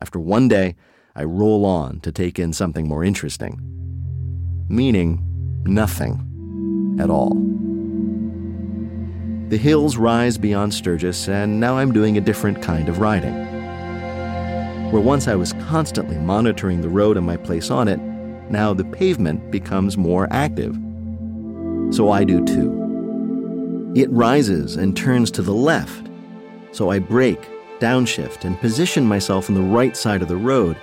After 0.00 0.18
one 0.18 0.48
day, 0.48 0.76
I 1.14 1.24
roll 1.24 1.66
on 1.66 2.00
to 2.00 2.10
take 2.10 2.38
in 2.38 2.54
something 2.54 2.88
more 2.88 3.04
interesting 3.04 3.89
meaning 4.70 5.20
nothing 5.64 6.96
at 7.00 7.10
all. 7.10 7.34
The 9.48 9.56
hills 9.56 9.96
rise 9.96 10.38
beyond 10.38 10.72
Sturgis, 10.72 11.28
and 11.28 11.58
now 11.58 11.76
I'm 11.76 11.92
doing 11.92 12.16
a 12.16 12.20
different 12.20 12.62
kind 12.62 12.88
of 12.88 13.00
riding. 13.00 13.34
Where 14.92 15.02
once 15.02 15.26
I 15.26 15.34
was 15.34 15.54
constantly 15.54 16.18
monitoring 16.18 16.80
the 16.80 16.88
road 16.88 17.16
and 17.16 17.26
my 17.26 17.36
place 17.36 17.68
on 17.70 17.88
it, 17.88 17.98
now 18.48 18.72
the 18.72 18.84
pavement 18.84 19.50
becomes 19.50 19.96
more 19.96 20.28
active. 20.30 20.78
So 21.90 22.10
I 22.10 22.22
do 22.22 22.44
too. 22.44 23.92
It 23.96 24.10
rises 24.12 24.76
and 24.76 24.96
turns 24.96 25.32
to 25.32 25.42
the 25.42 25.52
left, 25.52 26.08
so 26.70 26.90
I 26.90 27.00
brake, 27.00 27.48
downshift, 27.80 28.44
and 28.44 28.60
position 28.60 29.04
myself 29.04 29.48
on 29.48 29.56
the 29.56 29.62
right 29.62 29.96
side 29.96 30.22
of 30.22 30.28
the 30.28 30.36
road 30.36 30.76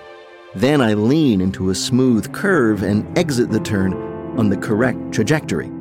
then 0.60 0.82
I 0.82 0.96
lean 0.96 1.40
into 1.40 1.70
a 1.70 1.76
smooth 1.76 2.34
curve 2.34 2.82
and 2.82 3.16
exit 3.16 3.52
the 3.52 3.60
turn 3.60 3.94
on 4.40 4.50
the 4.50 4.58
correct 4.58 5.12
trajectory, 5.12 5.72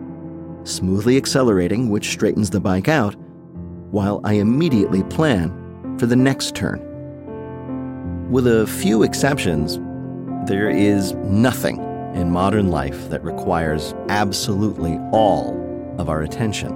smoothly 0.64 1.16
accelerating, 1.16 1.88
which 1.88 2.10
straightens 2.10 2.50
the 2.50 2.60
bike 2.60 2.86
out, 2.86 3.14
while 3.90 4.20
I 4.22 4.34
immediately 4.34 5.02
plan 5.04 5.96
for 5.98 6.04
the 6.04 6.16
next 6.16 6.54
turn. 6.54 6.82
With 8.30 8.46
a 8.46 8.66
few 8.66 9.02
exceptions, 9.02 9.78
there 10.46 10.68
is 10.68 11.14
nothing 11.14 11.78
in 12.14 12.30
modern 12.30 12.70
life 12.70 13.08
that 13.08 13.24
requires 13.24 13.94
absolutely 14.10 14.98
all 15.10 15.56
of 15.98 16.10
our 16.10 16.20
attention. 16.20 16.70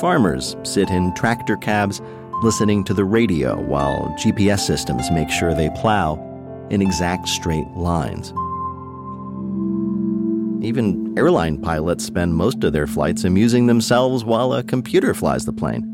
Farmers 0.00 0.56
sit 0.64 0.90
in 0.90 1.14
tractor 1.14 1.56
cabs, 1.56 2.00
listening 2.42 2.82
to 2.84 2.94
the 2.94 3.04
radio 3.04 3.60
while 3.60 4.12
GPS 4.18 4.60
systems 4.60 5.08
make 5.12 5.30
sure 5.30 5.54
they 5.54 5.70
plow 5.70 6.32
in 6.70 6.82
exact 6.82 7.28
straight 7.28 7.68
lines. 7.68 8.32
Even 10.64 11.14
airline 11.16 11.60
pilots 11.60 12.04
spend 12.04 12.34
most 12.34 12.64
of 12.64 12.72
their 12.72 12.86
flights 12.86 13.24
amusing 13.24 13.66
themselves 13.66 14.24
while 14.24 14.52
a 14.52 14.62
computer 14.62 15.14
flies 15.14 15.44
the 15.44 15.52
plane. 15.52 15.92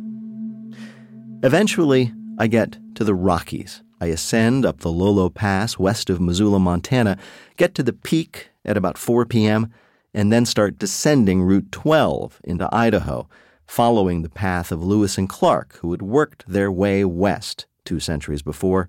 Eventually, 1.43 2.13
I 2.39 2.47
get 2.47 2.79
to 2.95 3.05
the 3.05 3.15
Rockies. 3.15 3.83
I 4.01 4.07
ascend 4.07 4.65
up 4.65 4.81
the 4.81 4.93
Lolo 4.93 5.29
Pass 5.29 5.79
west 5.79 6.09
of 6.09 6.21
Missoula, 6.21 6.59
Montana, 6.59 7.19
get 7.57 7.75
to 7.75 7.83
the 7.83 7.93
peak 7.93 8.51
at 8.65 8.77
about 8.77 8.99
4 8.99 9.27
p.m., 9.27 9.73
and 10.15 10.33
then 10.33 10.45
start 10.45 10.79
descending 10.79 11.43
Route 11.43 11.73
12 11.73 12.41
into 12.45 12.69
Idaho, 12.73 13.29
following 13.67 14.23
the 14.23 14.29
path 14.29 14.71
of 14.71 14.83
Lewis 14.83 15.17
and 15.19 15.29
Clark, 15.29 15.79
who 15.79 15.91
had 15.91 16.03
worked 16.03 16.45
their 16.47 16.71
way 16.71 17.05
west 17.05 17.67
two 17.85 17.99
centuries 17.99 18.43
before 18.43 18.89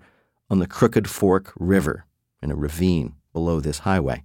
on 0.54 0.60
the 0.60 0.68
Crooked 0.68 1.10
Fork 1.10 1.52
River 1.58 2.06
in 2.40 2.52
a 2.52 2.56
ravine 2.56 3.16
below 3.34 3.60
this 3.60 3.80
highway. 3.80 4.24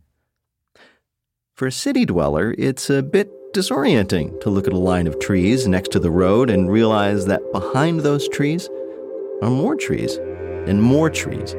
For 1.55 1.67
a 1.67 1.73
city 1.73 2.05
dweller, 2.05 2.55
it's 2.59 2.91
a 2.91 3.03
bit 3.03 3.31
disorienting 3.55 4.39
to 4.43 4.51
look 4.51 4.67
at 4.67 4.75
a 4.75 4.79
line 4.79 5.07
of 5.07 5.19
trees 5.21 5.67
next 5.67 5.91
to 5.93 5.99
the 5.99 6.11
road 6.11 6.51
and 6.51 6.71
realize 6.71 7.25
that 7.25 7.51
behind 7.51 8.01
those 8.01 8.29
trees 8.29 8.69
are 9.41 9.49
more 9.49 9.75
trees 9.75 10.17
and 10.67 10.83
more 10.83 11.09
trees. 11.09 11.55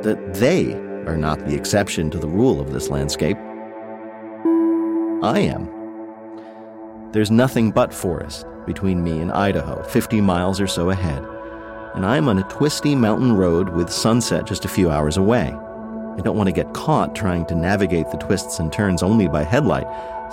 That 0.00 0.30
they 0.32 0.72
are 1.06 1.18
not 1.18 1.44
the 1.44 1.54
exception 1.54 2.10
to 2.12 2.18
the 2.18 2.26
rule 2.26 2.62
of 2.62 2.72
this 2.72 2.88
landscape. 2.88 3.36
I 5.22 5.40
am. 5.40 5.68
There's 7.12 7.30
nothing 7.30 7.70
but 7.70 7.92
forest 7.92 8.46
between 8.64 9.04
me 9.04 9.20
and 9.20 9.30
Idaho, 9.30 9.82
50 9.82 10.22
miles 10.22 10.58
or 10.58 10.66
so 10.66 10.88
ahead, 10.88 11.22
and 11.94 12.04
I'm 12.04 12.28
on 12.28 12.38
a 12.38 12.48
twisty 12.48 12.94
mountain 12.94 13.36
road 13.36 13.68
with 13.68 13.90
sunset 13.90 14.46
just 14.46 14.64
a 14.64 14.68
few 14.68 14.90
hours 14.90 15.16
away. 15.16 15.54
I 16.16 16.20
don't 16.22 16.36
want 16.36 16.48
to 16.48 16.52
get 16.52 16.74
caught 16.74 17.14
trying 17.14 17.46
to 17.46 17.54
navigate 17.54 18.10
the 18.10 18.18
twists 18.18 18.58
and 18.58 18.72
turns 18.72 19.02
only 19.02 19.28
by 19.28 19.44
headlight, 19.44 19.86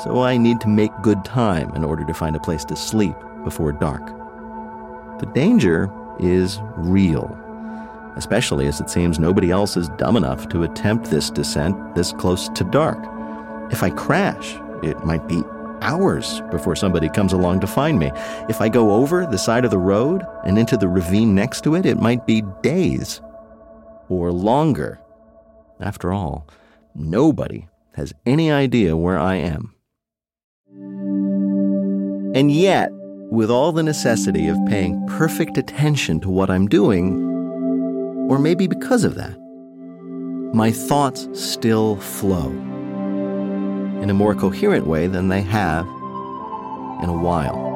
so 0.03 0.21
I 0.21 0.37
need 0.37 0.59
to 0.61 0.67
make 0.67 0.91
good 1.01 1.23
time 1.25 1.73
in 1.75 1.83
order 1.83 2.05
to 2.05 2.13
find 2.13 2.35
a 2.35 2.39
place 2.39 2.65
to 2.65 2.75
sleep 2.75 3.15
before 3.43 3.71
dark. 3.71 4.05
The 5.19 5.29
danger 5.33 5.91
is 6.19 6.59
real, 6.75 7.37
especially 8.15 8.67
as 8.67 8.79
it 8.81 8.89
seems 8.89 9.19
nobody 9.19 9.51
else 9.51 9.77
is 9.77 9.89
dumb 9.89 10.17
enough 10.17 10.49
to 10.49 10.63
attempt 10.63 11.09
this 11.09 11.29
descent 11.29 11.95
this 11.95 12.11
close 12.11 12.49
to 12.49 12.63
dark. 12.63 12.99
If 13.71 13.83
I 13.83 13.89
crash, 13.91 14.55
it 14.83 15.03
might 15.05 15.27
be 15.27 15.43
hours 15.81 16.41
before 16.51 16.75
somebody 16.75 17.09
comes 17.09 17.33
along 17.33 17.59
to 17.61 17.67
find 17.67 17.99
me. 17.99 18.11
If 18.49 18.61
I 18.61 18.69
go 18.69 18.91
over 18.91 19.25
the 19.25 19.37
side 19.37 19.65
of 19.65 19.71
the 19.71 19.77
road 19.77 20.23
and 20.45 20.57
into 20.57 20.77
the 20.77 20.87
ravine 20.87 21.35
next 21.35 21.63
to 21.65 21.75
it, 21.75 21.85
it 21.85 21.99
might 21.99 22.25
be 22.25 22.43
days 22.61 23.21
or 24.09 24.31
longer 24.31 24.99
after 25.79 26.13
all, 26.13 26.47
nobody 26.93 27.67
has 27.95 28.13
any 28.25 28.51
idea 28.51 28.95
where 28.95 29.19
I 29.19 29.35
am. 29.35 29.73
And 32.33 32.51
yet, 32.51 32.89
with 33.31 33.49
all 33.49 33.71
the 33.71 33.83
necessity 33.83 34.47
of 34.47 34.57
paying 34.67 35.05
perfect 35.07 35.57
attention 35.57 36.19
to 36.21 36.29
what 36.29 36.49
I'm 36.49 36.67
doing, 36.67 37.27
or 38.29 38.39
maybe 38.39 38.67
because 38.67 39.03
of 39.03 39.15
that, 39.15 39.37
my 40.53 40.71
thoughts 40.71 41.27
still 41.33 41.95
flow 41.97 42.70
in 44.01 44.09
a 44.09 44.13
more 44.13 44.35
coherent 44.35 44.85
way 44.85 45.07
than 45.07 45.29
they 45.29 45.41
have 45.41 45.85
in 47.03 47.09
a 47.09 47.17
while. 47.17 47.71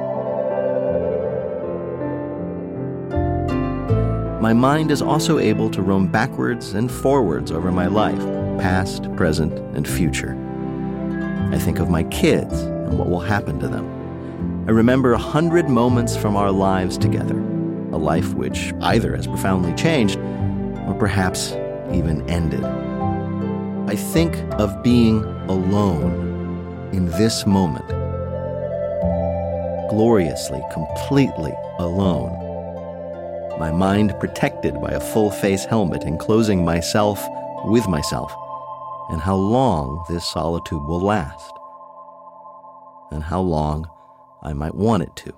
my 4.45 4.53
mind 4.53 4.91
is 4.91 5.01
also 5.01 5.39
able 5.39 5.71
to 5.71 5.81
roam 5.81 6.05
backwards 6.05 6.75
and 6.75 6.91
forwards 6.91 7.51
over 7.51 7.71
my 7.71 7.87
life, 7.87 8.19
past, 8.59 9.11
present, 9.15 9.51
and 9.75 9.87
future. 9.87 10.37
I 11.51 11.57
think 11.57 11.79
of 11.79 11.89
my 11.89 12.03
kids 12.03 12.61
and 12.61 12.99
what 12.99 13.09
will 13.09 13.21
happen 13.21 13.57
to 13.57 13.67
them. 13.67 14.65
I 14.67 14.71
remember 14.71 15.13
a 15.13 15.17
hundred 15.17 15.67
moments 15.67 16.15
from 16.15 16.35
our 16.35 16.51
lives 16.51 16.95
together, 16.95 17.39
a 17.91 17.97
life 17.97 18.35
which 18.35 18.71
either 18.81 19.15
has 19.15 19.25
profoundly 19.25 19.73
changed 19.73 20.19
or 20.85 20.95
perhaps 20.99 21.53
even 21.91 22.23
ended. 22.29 22.63
I 22.63 23.95
think 23.95 24.37
of 24.59 24.83
being 24.83 25.23
alone 25.49 26.89
in 26.93 27.07
this 27.11 27.45
moment, 27.45 27.87
gloriously, 29.89 30.61
completely 30.73 31.53
alone 31.79 32.45
my 33.59 33.71
mind 33.71 34.13
protected 34.19 34.81
by 34.81 34.91
a 34.91 34.99
full 34.99 35.31
face 35.31 35.63
helmet 35.63 36.03
enclosing 36.03 36.65
myself 36.65 37.25
with 37.63 37.87
myself, 37.87 38.35
and 39.09 39.21
how 39.21 39.35
long 39.35 40.03
this 40.09 40.25
solitude 40.25 40.83
will 40.83 40.99
last, 40.99 41.53
and 43.11 43.23
how 43.23 43.39
long 43.39 43.89
I 44.43 44.51
might 44.53 44.75
want 44.75 45.03
it 45.03 45.15
to. 45.17 45.33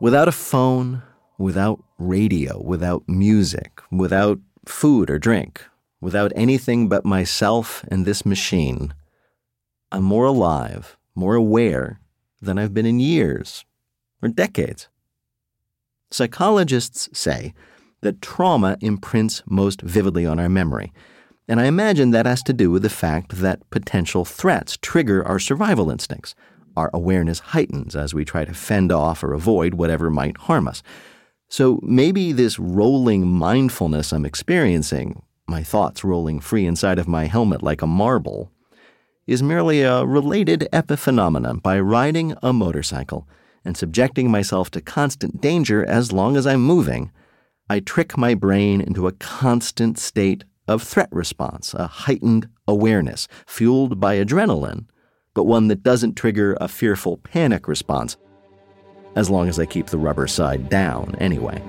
Without 0.00 0.28
a 0.28 0.32
phone, 0.32 1.02
without 1.38 1.82
radio, 1.98 2.60
without 2.60 3.08
music, 3.08 3.80
without 3.90 4.38
food 4.66 5.08
or 5.08 5.18
drink, 5.18 5.64
without 6.04 6.30
anything 6.36 6.86
but 6.86 7.06
myself 7.06 7.82
and 7.88 8.04
this 8.04 8.26
machine, 8.26 8.92
I'm 9.90 10.04
more 10.04 10.26
alive, 10.26 10.98
more 11.14 11.34
aware 11.34 11.98
than 12.42 12.58
I've 12.58 12.74
been 12.74 12.84
in 12.84 13.00
years 13.00 13.64
or 14.20 14.28
decades. 14.28 14.88
Psychologists 16.10 17.08
say 17.18 17.54
that 18.02 18.20
trauma 18.20 18.76
imprints 18.82 19.42
most 19.46 19.80
vividly 19.80 20.26
on 20.26 20.38
our 20.38 20.50
memory. 20.50 20.92
And 21.48 21.58
I 21.58 21.64
imagine 21.64 22.10
that 22.10 22.26
has 22.26 22.42
to 22.42 22.52
do 22.52 22.70
with 22.70 22.82
the 22.82 22.90
fact 22.90 23.40
that 23.40 23.68
potential 23.70 24.26
threats 24.26 24.76
trigger 24.82 25.26
our 25.26 25.38
survival 25.38 25.90
instincts. 25.90 26.34
Our 26.76 26.90
awareness 26.92 27.38
heightens 27.38 27.96
as 27.96 28.12
we 28.12 28.26
try 28.26 28.44
to 28.44 28.52
fend 28.52 28.92
off 28.92 29.24
or 29.24 29.32
avoid 29.32 29.74
whatever 29.74 30.10
might 30.10 30.36
harm 30.36 30.68
us. 30.68 30.82
So 31.48 31.80
maybe 31.82 32.32
this 32.32 32.58
rolling 32.58 33.26
mindfulness 33.26 34.12
I'm 34.12 34.26
experiencing, 34.26 35.22
my 35.46 35.62
thoughts 35.62 36.04
rolling 36.04 36.40
free 36.40 36.66
inside 36.66 36.98
of 36.98 37.08
my 37.08 37.26
helmet 37.26 37.62
like 37.62 37.82
a 37.82 37.86
marble, 37.86 38.50
is 39.26 39.42
merely 39.42 39.82
a 39.82 40.04
related 40.04 40.68
epiphenomenon 40.72 41.62
by 41.62 41.78
riding 41.78 42.34
a 42.42 42.52
motorcycle 42.52 43.26
and 43.64 43.76
subjecting 43.76 44.30
myself 44.30 44.70
to 44.70 44.80
constant 44.80 45.40
danger 45.40 45.84
as 45.84 46.12
long 46.12 46.36
as 46.36 46.46
I'm 46.46 46.60
moving, 46.60 47.10
I 47.68 47.80
trick 47.80 48.18
my 48.18 48.34
brain 48.34 48.80
into 48.80 49.06
a 49.06 49.12
constant 49.12 49.98
state 49.98 50.44
of 50.68 50.82
threat 50.82 51.08
response, 51.10 51.72
a 51.74 51.86
heightened 51.86 52.48
awareness 52.68 53.26
fueled 53.46 54.00
by 54.00 54.16
adrenaline, 54.16 54.86
but 55.34 55.44
one 55.44 55.68
that 55.68 55.82
doesn't 55.82 56.14
trigger 56.14 56.56
a 56.60 56.68
fearful 56.68 57.16
panic 57.18 57.66
response, 57.66 58.16
as 59.16 59.30
long 59.30 59.48
as 59.48 59.58
I 59.58 59.66
keep 59.66 59.86
the 59.86 59.98
rubber 59.98 60.26
side 60.26 60.68
down 60.68 61.16
anyway. 61.18 61.62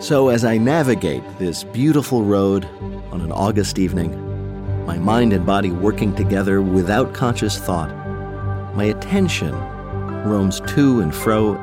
So, 0.00 0.28
as 0.28 0.44
I 0.44 0.58
navigate 0.58 1.22
this 1.38 1.64
beautiful 1.64 2.24
road 2.24 2.66
on 3.10 3.20
an 3.20 3.32
August 3.32 3.78
evening, 3.78 4.12
my 4.84 4.98
mind 4.98 5.32
and 5.32 5.46
body 5.46 5.70
working 5.70 6.14
together 6.14 6.60
without 6.60 7.14
conscious 7.14 7.58
thought, 7.58 7.90
my 8.74 8.84
attention 8.84 9.54
roams 10.24 10.60
to 10.60 11.00
and 11.00 11.14
fro 11.14 11.54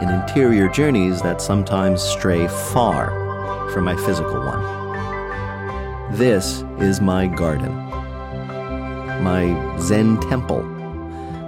in 0.00 0.10
interior 0.10 0.68
journeys 0.68 1.20
that 1.22 1.40
sometimes 1.40 2.02
stray 2.02 2.46
far 2.46 3.10
from 3.70 3.84
my 3.84 3.96
physical 3.96 4.38
one. 4.44 6.16
This 6.16 6.62
is 6.78 7.00
my 7.00 7.26
garden, 7.26 7.74
my 9.24 9.76
Zen 9.80 10.20
temple, 10.20 10.62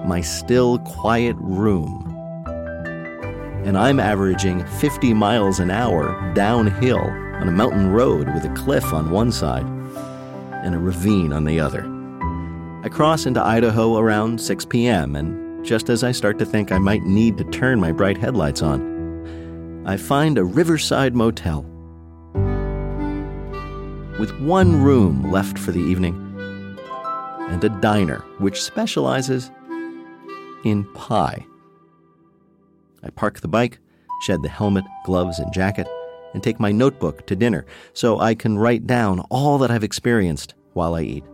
my 0.05 0.21
still, 0.21 0.79
quiet 0.81 1.37
room. 1.39 2.10
And 3.65 3.77
I'm 3.77 4.01
averaging 4.01 4.65
50 4.67 5.15
miles 5.15 5.61
an 5.61 5.71
hour 5.71 6.33
downhill 6.35 6.99
on 7.01 7.49
a 7.49 7.53
mountain 7.53 7.93
road 7.93 8.27
with 8.35 8.45
a 8.45 8.55
cliff 8.55 8.93
on 8.93 9.11
one 9.11 9.33
side 9.33 9.67
and 10.65 10.75
a 10.75 10.79
ravine 10.79 11.33
on 11.33 11.45
the 11.45 11.61
other. 11.61 11.85
I 12.83 12.89
cross 12.89 13.27
into 13.27 13.45
Idaho 13.45 13.99
around 13.99 14.41
6 14.41 14.65
p.m. 14.67 15.15
and 15.15 15.65
just 15.65 15.91
as 15.91 16.03
I 16.03 16.13
start 16.13 16.39
to 16.39 16.47
think 16.47 16.73
I 16.73 16.79
might 16.79 17.03
need 17.03 17.37
to 17.39 17.45
turn 17.45 17.81
my 17.81 17.93
bright 17.93 18.17
headlights 18.17 18.63
on, 18.63 19.85
I 19.87 19.97
find 19.97 20.39
a 20.39 20.45
riverside 20.45 21.15
motel. 21.15 21.63
With 24.19 24.39
one 24.41 24.83
room 24.83 25.31
left 25.31 25.59
for 25.59 25.73
the 25.73 25.81
evening, 25.81 26.15
and 27.51 27.63
a 27.65 27.69
diner 27.81 28.21
which 28.39 28.63
specializes 28.63 29.51
in 30.65 30.85
pie. 30.95 31.47
I 33.03 33.11
park 33.11 33.41
the 33.41 33.49
bike, 33.49 33.79
shed 34.23 34.43
the 34.43 34.49
helmet, 34.49 34.85
gloves, 35.05 35.39
and 35.39 35.53
jacket, 35.53 35.89
and 36.35 36.43
take 36.43 36.61
my 36.61 36.73
notebook 36.73 37.27
to 37.27 37.37
dinner 37.37 37.67
so 37.93 38.21
I 38.21 38.35
can 38.35 38.59
write 38.59 38.87
down 38.87 39.21
all 39.31 39.59
that 39.59 39.71
I've 39.71 39.85
experienced 39.85 40.55
while 40.75 40.95
I 40.95 41.03
eat. 41.03 41.25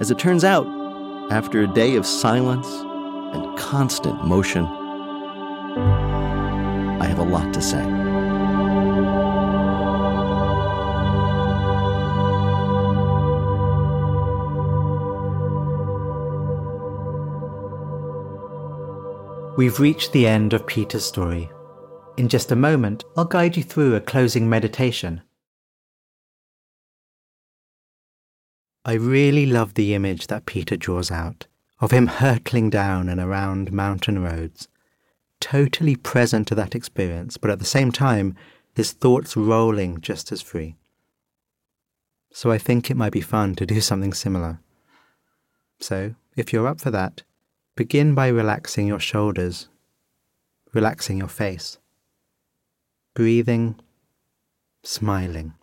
As 0.00 0.10
it 0.10 0.18
turns 0.18 0.44
out, 0.44 0.66
after 1.30 1.62
a 1.62 1.66
day 1.74 1.96
of 1.96 2.06
silence 2.06 2.66
and 2.68 3.58
constant 3.58 4.24
motion, 4.24 4.64
I 7.00 7.04
have 7.04 7.18
a 7.18 7.24
lot 7.24 7.52
to 7.54 7.62
say. 7.62 8.07
We've 19.58 19.80
reached 19.80 20.12
the 20.12 20.24
end 20.24 20.52
of 20.52 20.68
Peter's 20.68 21.04
story. 21.04 21.50
In 22.16 22.28
just 22.28 22.52
a 22.52 22.54
moment, 22.54 23.02
I'll 23.16 23.24
guide 23.24 23.56
you 23.56 23.64
through 23.64 23.96
a 23.96 24.00
closing 24.00 24.48
meditation. 24.48 25.22
I 28.84 28.92
really 28.92 29.46
love 29.46 29.74
the 29.74 29.94
image 29.94 30.28
that 30.28 30.46
Peter 30.46 30.76
draws 30.76 31.10
out 31.10 31.48
of 31.80 31.90
him 31.90 32.06
hurtling 32.06 32.70
down 32.70 33.08
and 33.08 33.20
around 33.20 33.72
mountain 33.72 34.22
roads, 34.22 34.68
totally 35.40 35.96
present 35.96 36.46
to 36.46 36.54
that 36.54 36.76
experience, 36.76 37.36
but 37.36 37.50
at 37.50 37.58
the 37.58 37.64
same 37.64 37.90
time, 37.90 38.36
his 38.76 38.92
thoughts 38.92 39.36
rolling 39.36 40.00
just 40.00 40.30
as 40.30 40.40
free. 40.40 40.76
So 42.32 42.52
I 42.52 42.58
think 42.58 42.92
it 42.92 42.96
might 42.96 43.10
be 43.10 43.20
fun 43.20 43.56
to 43.56 43.66
do 43.66 43.80
something 43.80 44.12
similar. 44.12 44.60
So, 45.80 46.14
if 46.36 46.52
you're 46.52 46.68
up 46.68 46.80
for 46.80 46.92
that, 46.92 47.24
Begin 47.78 48.12
by 48.12 48.26
relaxing 48.26 48.88
your 48.88 48.98
shoulders, 48.98 49.68
relaxing 50.72 51.16
your 51.16 51.28
face, 51.28 51.78
breathing, 53.14 53.76
smiling. 54.82 55.54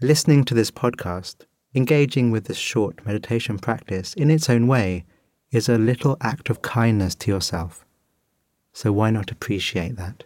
Listening 0.00 0.42
to 0.46 0.52
this 0.52 0.72
podcast, 0.72 1.46
engaging 1.76 2.32
with 2.32 2.46
this 2.46 2.56
short 2.56 3.06
meditation 3.06 3.56
practice 3.56 4.14
in 4.14 4.28
its 4.28 4.50
own 4.50 4.66
way, 4.66 5.04
is 5.52 5.68
a 5.68 5.78
little 5.78 6.16
act 6.20 6.50
of 6.50 6.60
kindness 6.60 7.14
to 7.14 7.30
yourself. 7.30 7.86
So 8.72 8.90
why 8.92 9.10
not 9.10 9.30
appreciate 9.30 9.94
that? 9.94 10.24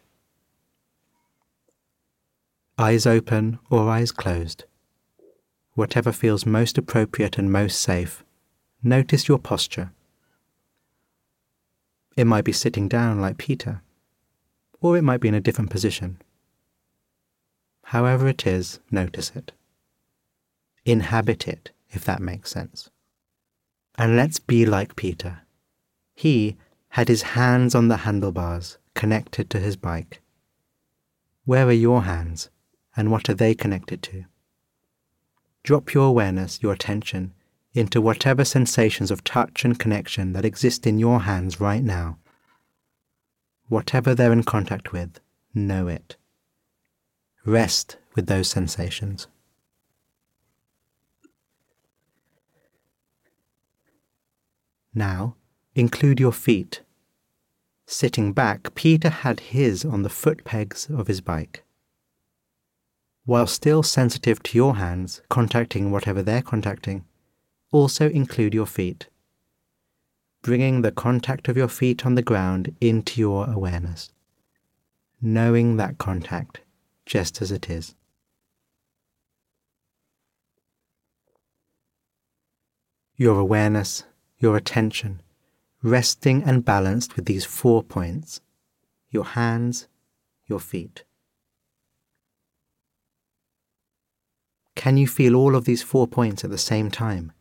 Eyes 2.78 3.04
open 3.04 3.58
or 3.68 3.90
eyes 3.90 4.12
closed. 4.12 4.64
Whatever 5.74 6.10
feels 6.10 6.46
most 6.46 6.78
appropriate 6.78 7.36
and 7.36 7.52
most 7.52 7.78
safe 7.78 8.24
Notice 8.82 9.28
your 9.28 9.38
posture. 9.38 9.92
It 12.16 12.24
might 12.24 12.44
be 12.44 12.52
sitting 12.52 12.88
down 12.88 13.20
like 13.20 13.36
Peter, 13.36 13.82
or 14.80 14.96
it 14.96 15.02
might 15.02 15.20
be 15.20 15.28
in 15.28 15.34
a 15.34 15.40
different 15.40 15.70
position. 15.70 16.20
However 17.84 18.26
it 18.26 18.46
is, 18.46 18.80
notice 18.90 19.32
it. 19.34 19.52
Inhabit 20.86 21.46
it, 21.46 21.72
if 21.90 22.04
that 22.06 22.22
makes 22.22 22.50
sense. 22.50 22.88
And 23.98 24.16
let's 24.16 24.38
be 24.38 24.64
like 24.64 24.96
Peter. 24.96 25.42
He 26.14 26.56
had 26.90 27.08
his 27.08 27.22
hands 27.22 27.74
on 27.74 27.88
the 27.88 27.98
handlebars 27.98 28.78
connected 28.94 29.50
to 29.50 29.58
his 29.58 29.76
bike. 29.76 30.22
Where 31.44 31.66
are 31.66 31.72
your 31.72 32.02
hands, 32.04 32.48
and 32.96 33.10
what 33.10 33.28
are 33.28 33.34
they 33.34 33.54
connected 33.54 34.02
to? 34.04 34.24
Drop 35.62 35.92
your 35.92 36.06
awareness, 36.06 36.62
your 36.62 36.72
attention, 36.72 37.34
into 37.74 38.00
whatever 38.00 38.44
sensations 38.44 39.10
of 39.10 39.22
touch 39.24 39.64
and 39.64 39.78
connection 39.78 40.32
that 40.32 40.44
exist 40.44 40.86
in 40.86 40.98
your 40.98 41.20
hands 41.20 41.60
right 41.60 41.82
now. 41.82 42.18
Whatever 43.68 44.14
they're 44.14 44.32
in 44.32 44.42
contact 44.42 44.92
with, 44.92 45.20
know 45.54 45.86
it. 45.86 46.16
Rest 47.46 47.96
with 48.14 48.26
those 48.26 48.48
sensations. 48.48 49.28
Now, 54.92 55.36
include 55.74 56.18
your 56.18 56.32
feet. 56.32 56.82
Sitting 57.86 58.32
back, 58.32 58.74
Peter 58.74 59.08
had 59.08 59.40
his 59.40 59.84
on 59.84 60.02
the 60.02 60.08
foot 60.08 60.44
pegs 60.44 60.88
of 60.90 61.06
his 61.06 61.20
bike. 61.20 61.64
While 63.24 63.46
still 63.46 63.84
sensitive 63.84 64.42
to 64.44 64.58
your 64.58 64.76
hands, 64.76 65.22
contacting 65.28 65.92
whatever 65.92 66.22
they're 66.22 66.42
contacting, 66.42 67.04
also 67.72 68.08
include 68.08 68.54
your 68.54 68.66
feet, 68.66 69.08
bringing 70.42 70.82
the 70.82 70.92
contact 70.92 71.48
of 71.48 71.56
your 71.56 71.68
feet 71.68 72.04
on 72.04 72.14
the 72.14 72.22
ground 72.22 72.74
into 72.80 73.20
your 73.20 73.48
awareness, 73.50 74.10
knowing 75.20 75.76
that 75.76 75.98
contact 75.98 76.60
just 77.06 77.42
as 77.42 77.50
it 77.52 77.68
is. 77.68 77.94
Your 83.16 83.38
awareness, 83.38 84.04
your 84.38 84.56
attention, 84.56 85.20
resting 85.82 86.42
and 86.42 86.64
balanced 86.64 87.16
with 87.16 87.26
these 87.26 87.44
four 87.44 87.82
points 87.82 88.40
your 89.10 89.24
hands, 89.24 89.88
your 90.46 90.60
feet. 90.60 91.04
Can 94.76 94.96
you 94.96 95.06
feel 95.08 95.34
all 95.34 95.56
of 95.56 95.64
these 95.64 95.82
four 95.82 96.06
points 96.06 96.44
at 96.44 96.50
the 96.50 96.58
same 96.58 96.90
time? 96.90 97.32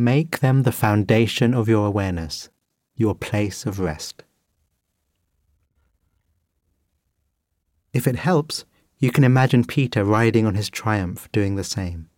Make 0.00 0.38
them 0.38 0.62
the 0.62 0.72
foundation 0.72 1.52
of 1.52 1.68
your 1.68 1.86
awareness, 1.86 2.48
your 2.96 3.14
place 3.14 3.66
of 3.66 3.78
rest. 3.78 4.24
If 7.92 8.06
it 8.06 8.16
helps, 8.16 8.64
you 8.98 9.10
can 9.10 9.24
imagine 9.24 9.62
Peter 9.62 10.02
riding 10.02 10.46
on 10.46 10.54
his 10.54 10.70
triumph 10.70 11.30
doing 11.32 11.56
the 11.56 11.64
same. 11.64 12.08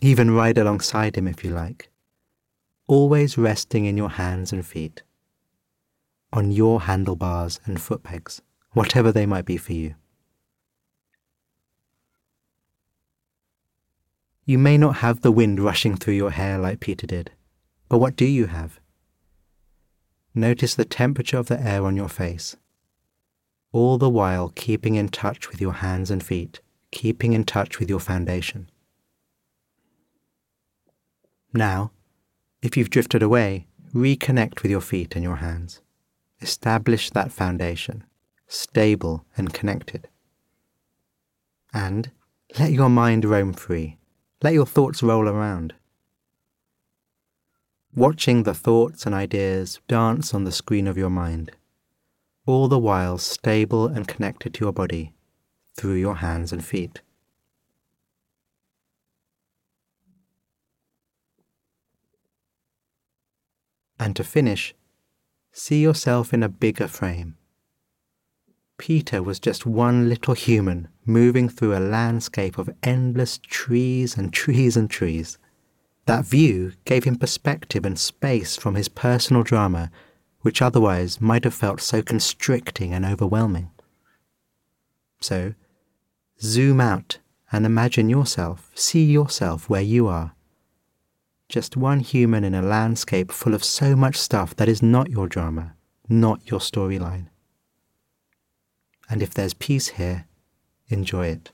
Even 0.00 0.30
ride 0.30 0.58
alongside 0.58 1.16
him 1.16 1.26
if 1.26 1.42
you 1.42 1.50
like. 1.50 1.90
Always 2.86 3.36
resting 3.36 3.84
in 3.84 3.96
your 3.96 4.10
hands 4.10 4.52
and 4.52 4.64
feet, 4.64 5.02
on 6.32 6.52
your 6.52 6.82
handlebars 6.82 7.58
and 7.64 7.80
foot 7.80 8.04
pegs, 8.04 8.42
whatever 8.74 9.10
they 9.10 9.26
might 9.26 9.44
be 9.44 9.56
for 9.56 9.72
you. 9.72 9.96
You 14.48 14.58
may 14.58 14.78
not 14.78 14.98
have 14.98 15.22
the 15.22 15.32
wind 15.32 15.58
rushing 15.58 15.96
through 15.96 16.14
your 16.14 16.30
hair 16.30 16.56
like 16.56 16.78
Peter 16.78 17.04
did, 17.04 17.32
but 17.88 17.98
what 17.98 18.14
do 18.14 18.24
you 18.24 18.46
have? 18.46 18.78
Notice 20.36 20.76
the 20.76 20.84
temperature 20.84 21.36
of 21.36 21.48
the 21.48 21.60
air 21.60 21.84
on 21.84 21.96
your 21.96 22.08
face, 22.08 22.54
all 23.72 23.98
the 23.98 24.08
while 24.08 24.52
keeping 24.54 24.94
in 24.94 25.08
touch 25.08 25.50
with 25.50 25.60
your 25.60 25.72
hands 25.72 26.12
and 26.12 26.22
feet, 26.22 26.60
keeping 26.92 27.32
in 27.32 27.42
touch 27.42 27.80
with 27.80 27.90
your 27.90 27.98
foundation. 27.98 28.70
Now, 31.52 31.90
if 32.62 32.76
you've 32.76 32.90
drifted 32.90 33.24
away, 33.24 33.66
reconnect 33.92 34.62
with 34.62 34.70
your 34.70 34.80
feet 34.80 35.16
and 35.16 35.24
your 35.24 35.36
hands. 35.36 35.80
Establish 36.40 37.10
that 37.10 37.32
foundation, 37.32 38.04
stable 38.46 39.24
and 39.36 39.52
connected. 39.52 40.06
And 41.74 42.12
let 42.60 42.70
your 42.70 42.88
mind 42.88 43.24
roam 43.24 43.52
free 43.52 43.98
let 44.46 44.54
your 44.54 44.64
thoughts 44.64 45.02
roll 45.02 45.28
around. 45.28 45.74
Watching 47.96 48.44
the 48.44 48.54
thoughts 48.54 49.04
and 49.04 49.12
ideas 49.12 49.80
dance 49.88 50.32
on 50.32 50.44
the 50.44 50.52
screen 50.52 50.86
of 50.86 50.96
your 50.96 51.10
mind, 51.10 51.50
all 52.46 52.68
the 52.68 52.78
while 52.78 53.18
stable 53.18 53.88
and 53.88 54.06
connected 54.06 54.54
to 54.54 54.64
your 54.64 54.72
body 54.72 55.14
through 55.76 55.94
your 55.94 56.18
hands 56.18 56.52
and 56.52 56.64
feet. 56.64 57.00
And 63.98 64.14
to 64.14 64.22
finish, 64.22 64.76
see 65.50 65.82
yourself 65.82 66.32
in 66.32 66.44
a 66.44 66.48
bigger 66.48 66.86
frame 66.86 67.36
Peter 68.78 69.22
was 69.22 69.40
just 69.40 69.64
one 69.64 70.08
little 70.08 70.34
human 70.34 70.88
moving 71.04 71.48
through 71.48 71.76
a 71.76 71.80
landscape 71.80 72.58
of 72.58 72.70
endless 72.82 73.38
trees 73.38 74.16
and 74.16 74.32
trees 74.32 74.76
and 74.76 74.90
trees. 74.90 75.38
That 76.06 76.24
view 76.24 76.72
gave 76.84 77.04
him 77.04 77.16
perspective 77.16 77.84
and 77.84 77.98
space 77.98 78.56
from 78.56 78.74
his 78.74 78.88
personal 78.88 79.42
drama, 79.42 79.90
which 80.42 80.60
otherwise 80.60 81.20
might 81.20 81.44
have 81.44 81.54
felt 81.54 81.80
so 81.80 82.02
constricting 82.02 82.92
and 82.92 83.04
overwhelming. 83.04 83.70
So, 85.20 85.54
zoom 86.40 86.80
out 86.80 87.18
and 87.50 87.64
imagine 87.64 88.08
yourself, 88.08 88.70
see 88.74 89.04
yourself 89.04 89.68
where 89.70 89.80
you 89.80 90.06
are. 90.06 90.34
Just 91.48 91.76
one 91.76 92.00
human 92.00 92.44
in 92.44 92.54
a 92.54 92.62
landscape 92.62 93.32
full 93.32 93.54
of 93.54 93.64
so 93.64 93.96
much 93.96 94.16
stuff 94.16 94.54
that 94.56 94.68
is 94.68 94.82
not 94.82 95.10
your 95.10 95.28
drama, 95.28 95.74
not 96.08 96.50
your 96.50 96.60
storyline. 96.60 97.28
And 99.08 99.22
if 99.22 99.32
there's 99.32 99.54
peace 99.54 99.88
here, 99.88 100.26
enjoy 100.88 101.26
it. 101.26 101.52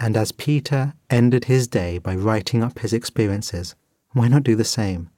And 0.00 0.16
as 0.16 0.30
Peter 0.30 0.94
ended 1.10 1.46
his 1.46 1.66
day 1.66 1.98
by 1.98 2.14
writing 2.14 2.62
up 2.62 2.78
his 2.78 2.92
experiences, 2.92 3.74
why 4.12 4.28
not 4.28 4.44
do 4.44 4.54
the 4.54 4.64
same? 4.64 5.10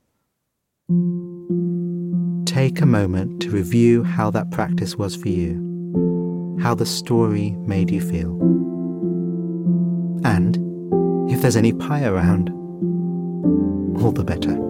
Take 2.46 2.80
a 2.80 2.86
moment 2.86 3.42
to 3.42 3.50
review 3.50 4.02
how 4.02 4.30
that 4.30 4.50
practice 4.50 4.96
was 4.96 5.14
for 5.14 5.28
you, 5.28 6.58
how 6.62 6.74
the 6.74 6.86
story 6.86 7.50
made 7.50 7.90
you 7.90 8.00
feel. 8.00 8.40
And 10.24 10.56
if 11.30 11.42
there's 11.42 11.56
any 11.56 11.72
pie 11.72 12.04
around, 12.04 12.48
all 14.02 14.12
the 14.12 14.24
better. 14.24 14.69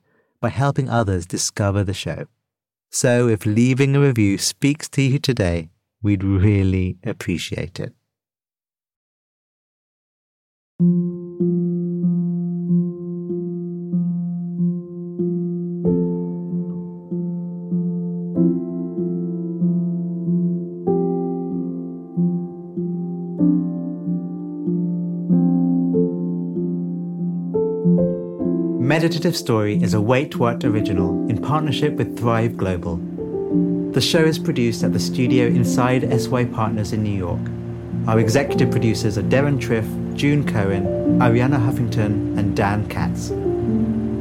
by 0.41 0.49
helping 0.49 0.89
others 0.89 1.25
discover 1.25 1.83
the 1.83 1.93
show. 1.93 2.25
So 2.89 3.29
if 3.29 3.45
leaving 3.45 3.95
a 3.95 4.01
review 4.01 4.37
speaks 4.37 4.89
to 4.89 5.01
you 5.01 5.19
today, 5.19 5.69
we'd 6.01 6.23
really 6.23 6.97
appreciate 7.05 7.79
it. 7.79 7.93
Meditative 29.01 29.35
Story 29.35 29.81
is 29.81 29.95
a 29.95 29.99
Wait 29.99 30.35
What 30.35 30.63
original 30.63 31.27
in 31.27 31.41
partnership 31.41 31.93
with 31.93 32.19
Thrive 32.19 32.55
Global. 32.55 32.97
The 33.93 33.99
show 33.99 34.23
is 34.23 34.37
produced 34.37 34.83
at 34.83 34.93
the 34.93 34.99
studio 34.99 35.47
inside 35.47 36.03
SY 36.21 36.45
Partners 36.45 36.93
in 36.93 37.01
New 37.01 37.17
York. 37.17 37.41
Our 38.07 38.19
executive 38.19 38.69
producers 38.69 39.17
are 39.17 39.23
Darren 39.23 39.59
Triff, 39.59 39.87
June 40.15 40.45
Cohen, 40.45 40.85
Arianna 41.17 41.57
Huffington, 41.57 42.37
and 42.37 42.55
Dan 42.55 42.87
Katz. 42.89 43.31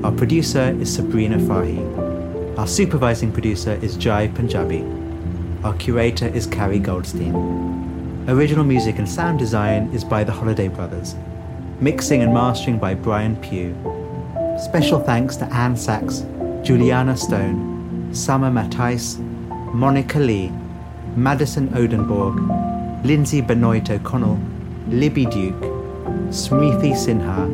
Our 0.03 0.13
producer 0.13 0.75
is 0.81 0.95
Sabrina 0.95 1.37
Fahi. 1.37 2.57
Our 2.57 2.67
supervising 2.67 3.33
producer 3.33 3.79
is 3.83 3.99
Jai 3.99 4.29
Punjabi. 4.29 4.83
Our 5.63 5.75
curator 5.75 6.29
is 6.29 6.47
Carrie 6.47 6.79
Goldstein. 6.79 8.25
Original 8.29 8.65
music 8.65 8.97
and 8.97 9.07
sound 9.07 9.39
design 9.39 9.93
is 9.93 10.05
by 10.05 10.25
the 10.25 10.33
Holiday 10.33 10.69
Brothers. 10.69 11.17
Mixing 11.81 12.23
and 12.23 12.33
mastering 12.33 12.79
by 12.79 12.95
Brian 12.95 13.37
Pugh. 13.37 13.77
Special 14.61 15.01
thanks 15.01 15.37
to 15.37 15.47
Anne 15.47 15.75
Sachs, 15.75 16.21
Juliana 16.63 17.17
Stone, 17.17 18.15
Summer 18.15 18.51
Matthijs, 18.51 19.19
Monica 19.73 20.19
Lee, 20.19 20.53
Madison 21.17 21.71
Odenborg, 21.71 22.37
Lindsay 23.03 23.41
Benoit 23.41 23.89
O'Connell, 23.89 24.39
Libby 24.89 25.25
Duke, 25.25 25.63
Smriti 26.29 26.93
Sinha, 26.93 27.45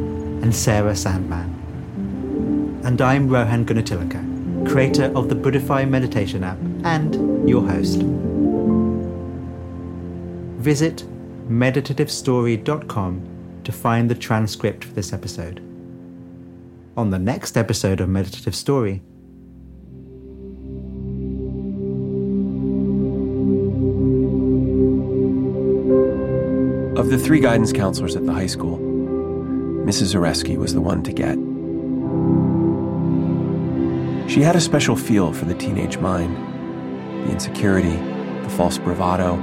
and 0.43 0.53
Sarah 0.53 0.97
Sandman. 0.97 2.81
And 2.85 3.01
I'm 3.01 3.29
Rohan 3.29 3.65
Gunatillake, 3.65 4.69
creator 4.69 5.13
of 5.15 5.29
the 5.29 5.37
Buddhify 5.37 5.89
meditation 5.89 6.43
app 6.43 6.59
and 6.83 7.49
your 7.49 7.63
host. 7.63 8.03
Visit 10.59 11.05
meditativestory.com 11.49 13.61
to 13.63 13.73
find 13.73 14.11
the 14.11 14.15
transcript 14.17 14.85
for 14.85 14.93
this 14.95 15.13
episode 15.13 15.63
on 16.97 17.11
the 17.11 17.19
next 17.19 17.59
episode 17.59 18.01
of 18.01 18.09
Meditative 18.09 18.55
Story. 18.55 19.03
Of 26.99 27.11
the 27.11 27.19
three 27.19 27.41
guidance 27.41 27.73
counselors 27.73 28.17
at 28.17 28.25
the 28.25 28.33
high 28.33 28.47
school, 28.47 28.79
Mrs. 28.79 30.15
Zareski 30.15 30.57
was 30.57 30.73
the 30.73 30.81
one 30.81 31.03
to 31.03 31.13
get. 31.13 31.37
She 34.31 34.41
had 34.41 34.57
a 34.57 34.61
special 34.61 34.97
feel 34.97 35.33
for 35.33 35.45
the 35.45 35.55
teenage 35.55 35.99
mind 35.99 36.35
the 37.27 37.33
insecurity, 37.33 37.97
the 38.43 38.51
false 38.57 38.79
bravado, 38.79 39.37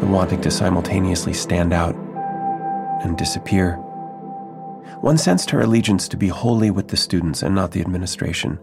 the 0.00 0.06
wanting 0.06 0.40
to 0.42 0.50
simultaneously 0.50 1.32
stand 1.32 1.72
out 1.72 1.94
and 3.02 3.16
disappear. 3.16 3.82
One 5.00 5.16
sensed 5.16 5.50
her 5.50 5.60
allegiance 5.60 6.08
to 6.08 6.16
be 6.16 6.28
wholly 6.28 6.70
with 6.70 6.88
the 6.88 6.96
students 6.96 7.42
and 7.42 7.54
not 7.54 7.70
the 7.70 7.80
administration. 7.80 8.58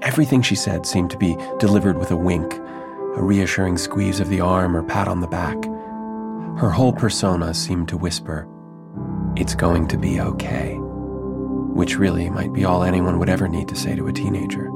Everything 0.00 0.40
she 0.40 0.54
said 0.54 0.86
seemed 0.86 1.10
to 1.10 1.18
be 1.18 1.36
delivered 1.58 1.98
with 1.98 2.10
a 2.10 2.16
wink, 2.16 2.54
a 2.54 3.22
reassuring 3.22 3.78
squeeze 3.78 4.20
of 4.20 4.28
the 4.30 4.40
arm 4.40 4.76
or 4.76 4.82
pat 4.82 5.06
on 5.06 5.20
the 5.20 5.26
back. 5.26 5.62
Her 6.58 6.70
whole 6.70 6.92
persona 6.92 7.52
seemed 7.52 7.88
to 7.88 7.96
whisper, 7.96 8.48
It's 9.36 9.54
going 9.54 9.88
to 9.88 9.98
be 9.98 10.20
okay, 10.20 10.76
which 10.78 11.98
really 11.98 12.30
might 12.30 12.52
be 12.52 12.64
all 12.64 12.82
anyone 12.82 13.18
would 13.18 13.28
ever 13.28 13.48
need 13.48 13.68
to 13.68 13.76
say 13.76 13.94
to 13.96 14.08
a 14.08 14.12
teenager. 14.12 14.70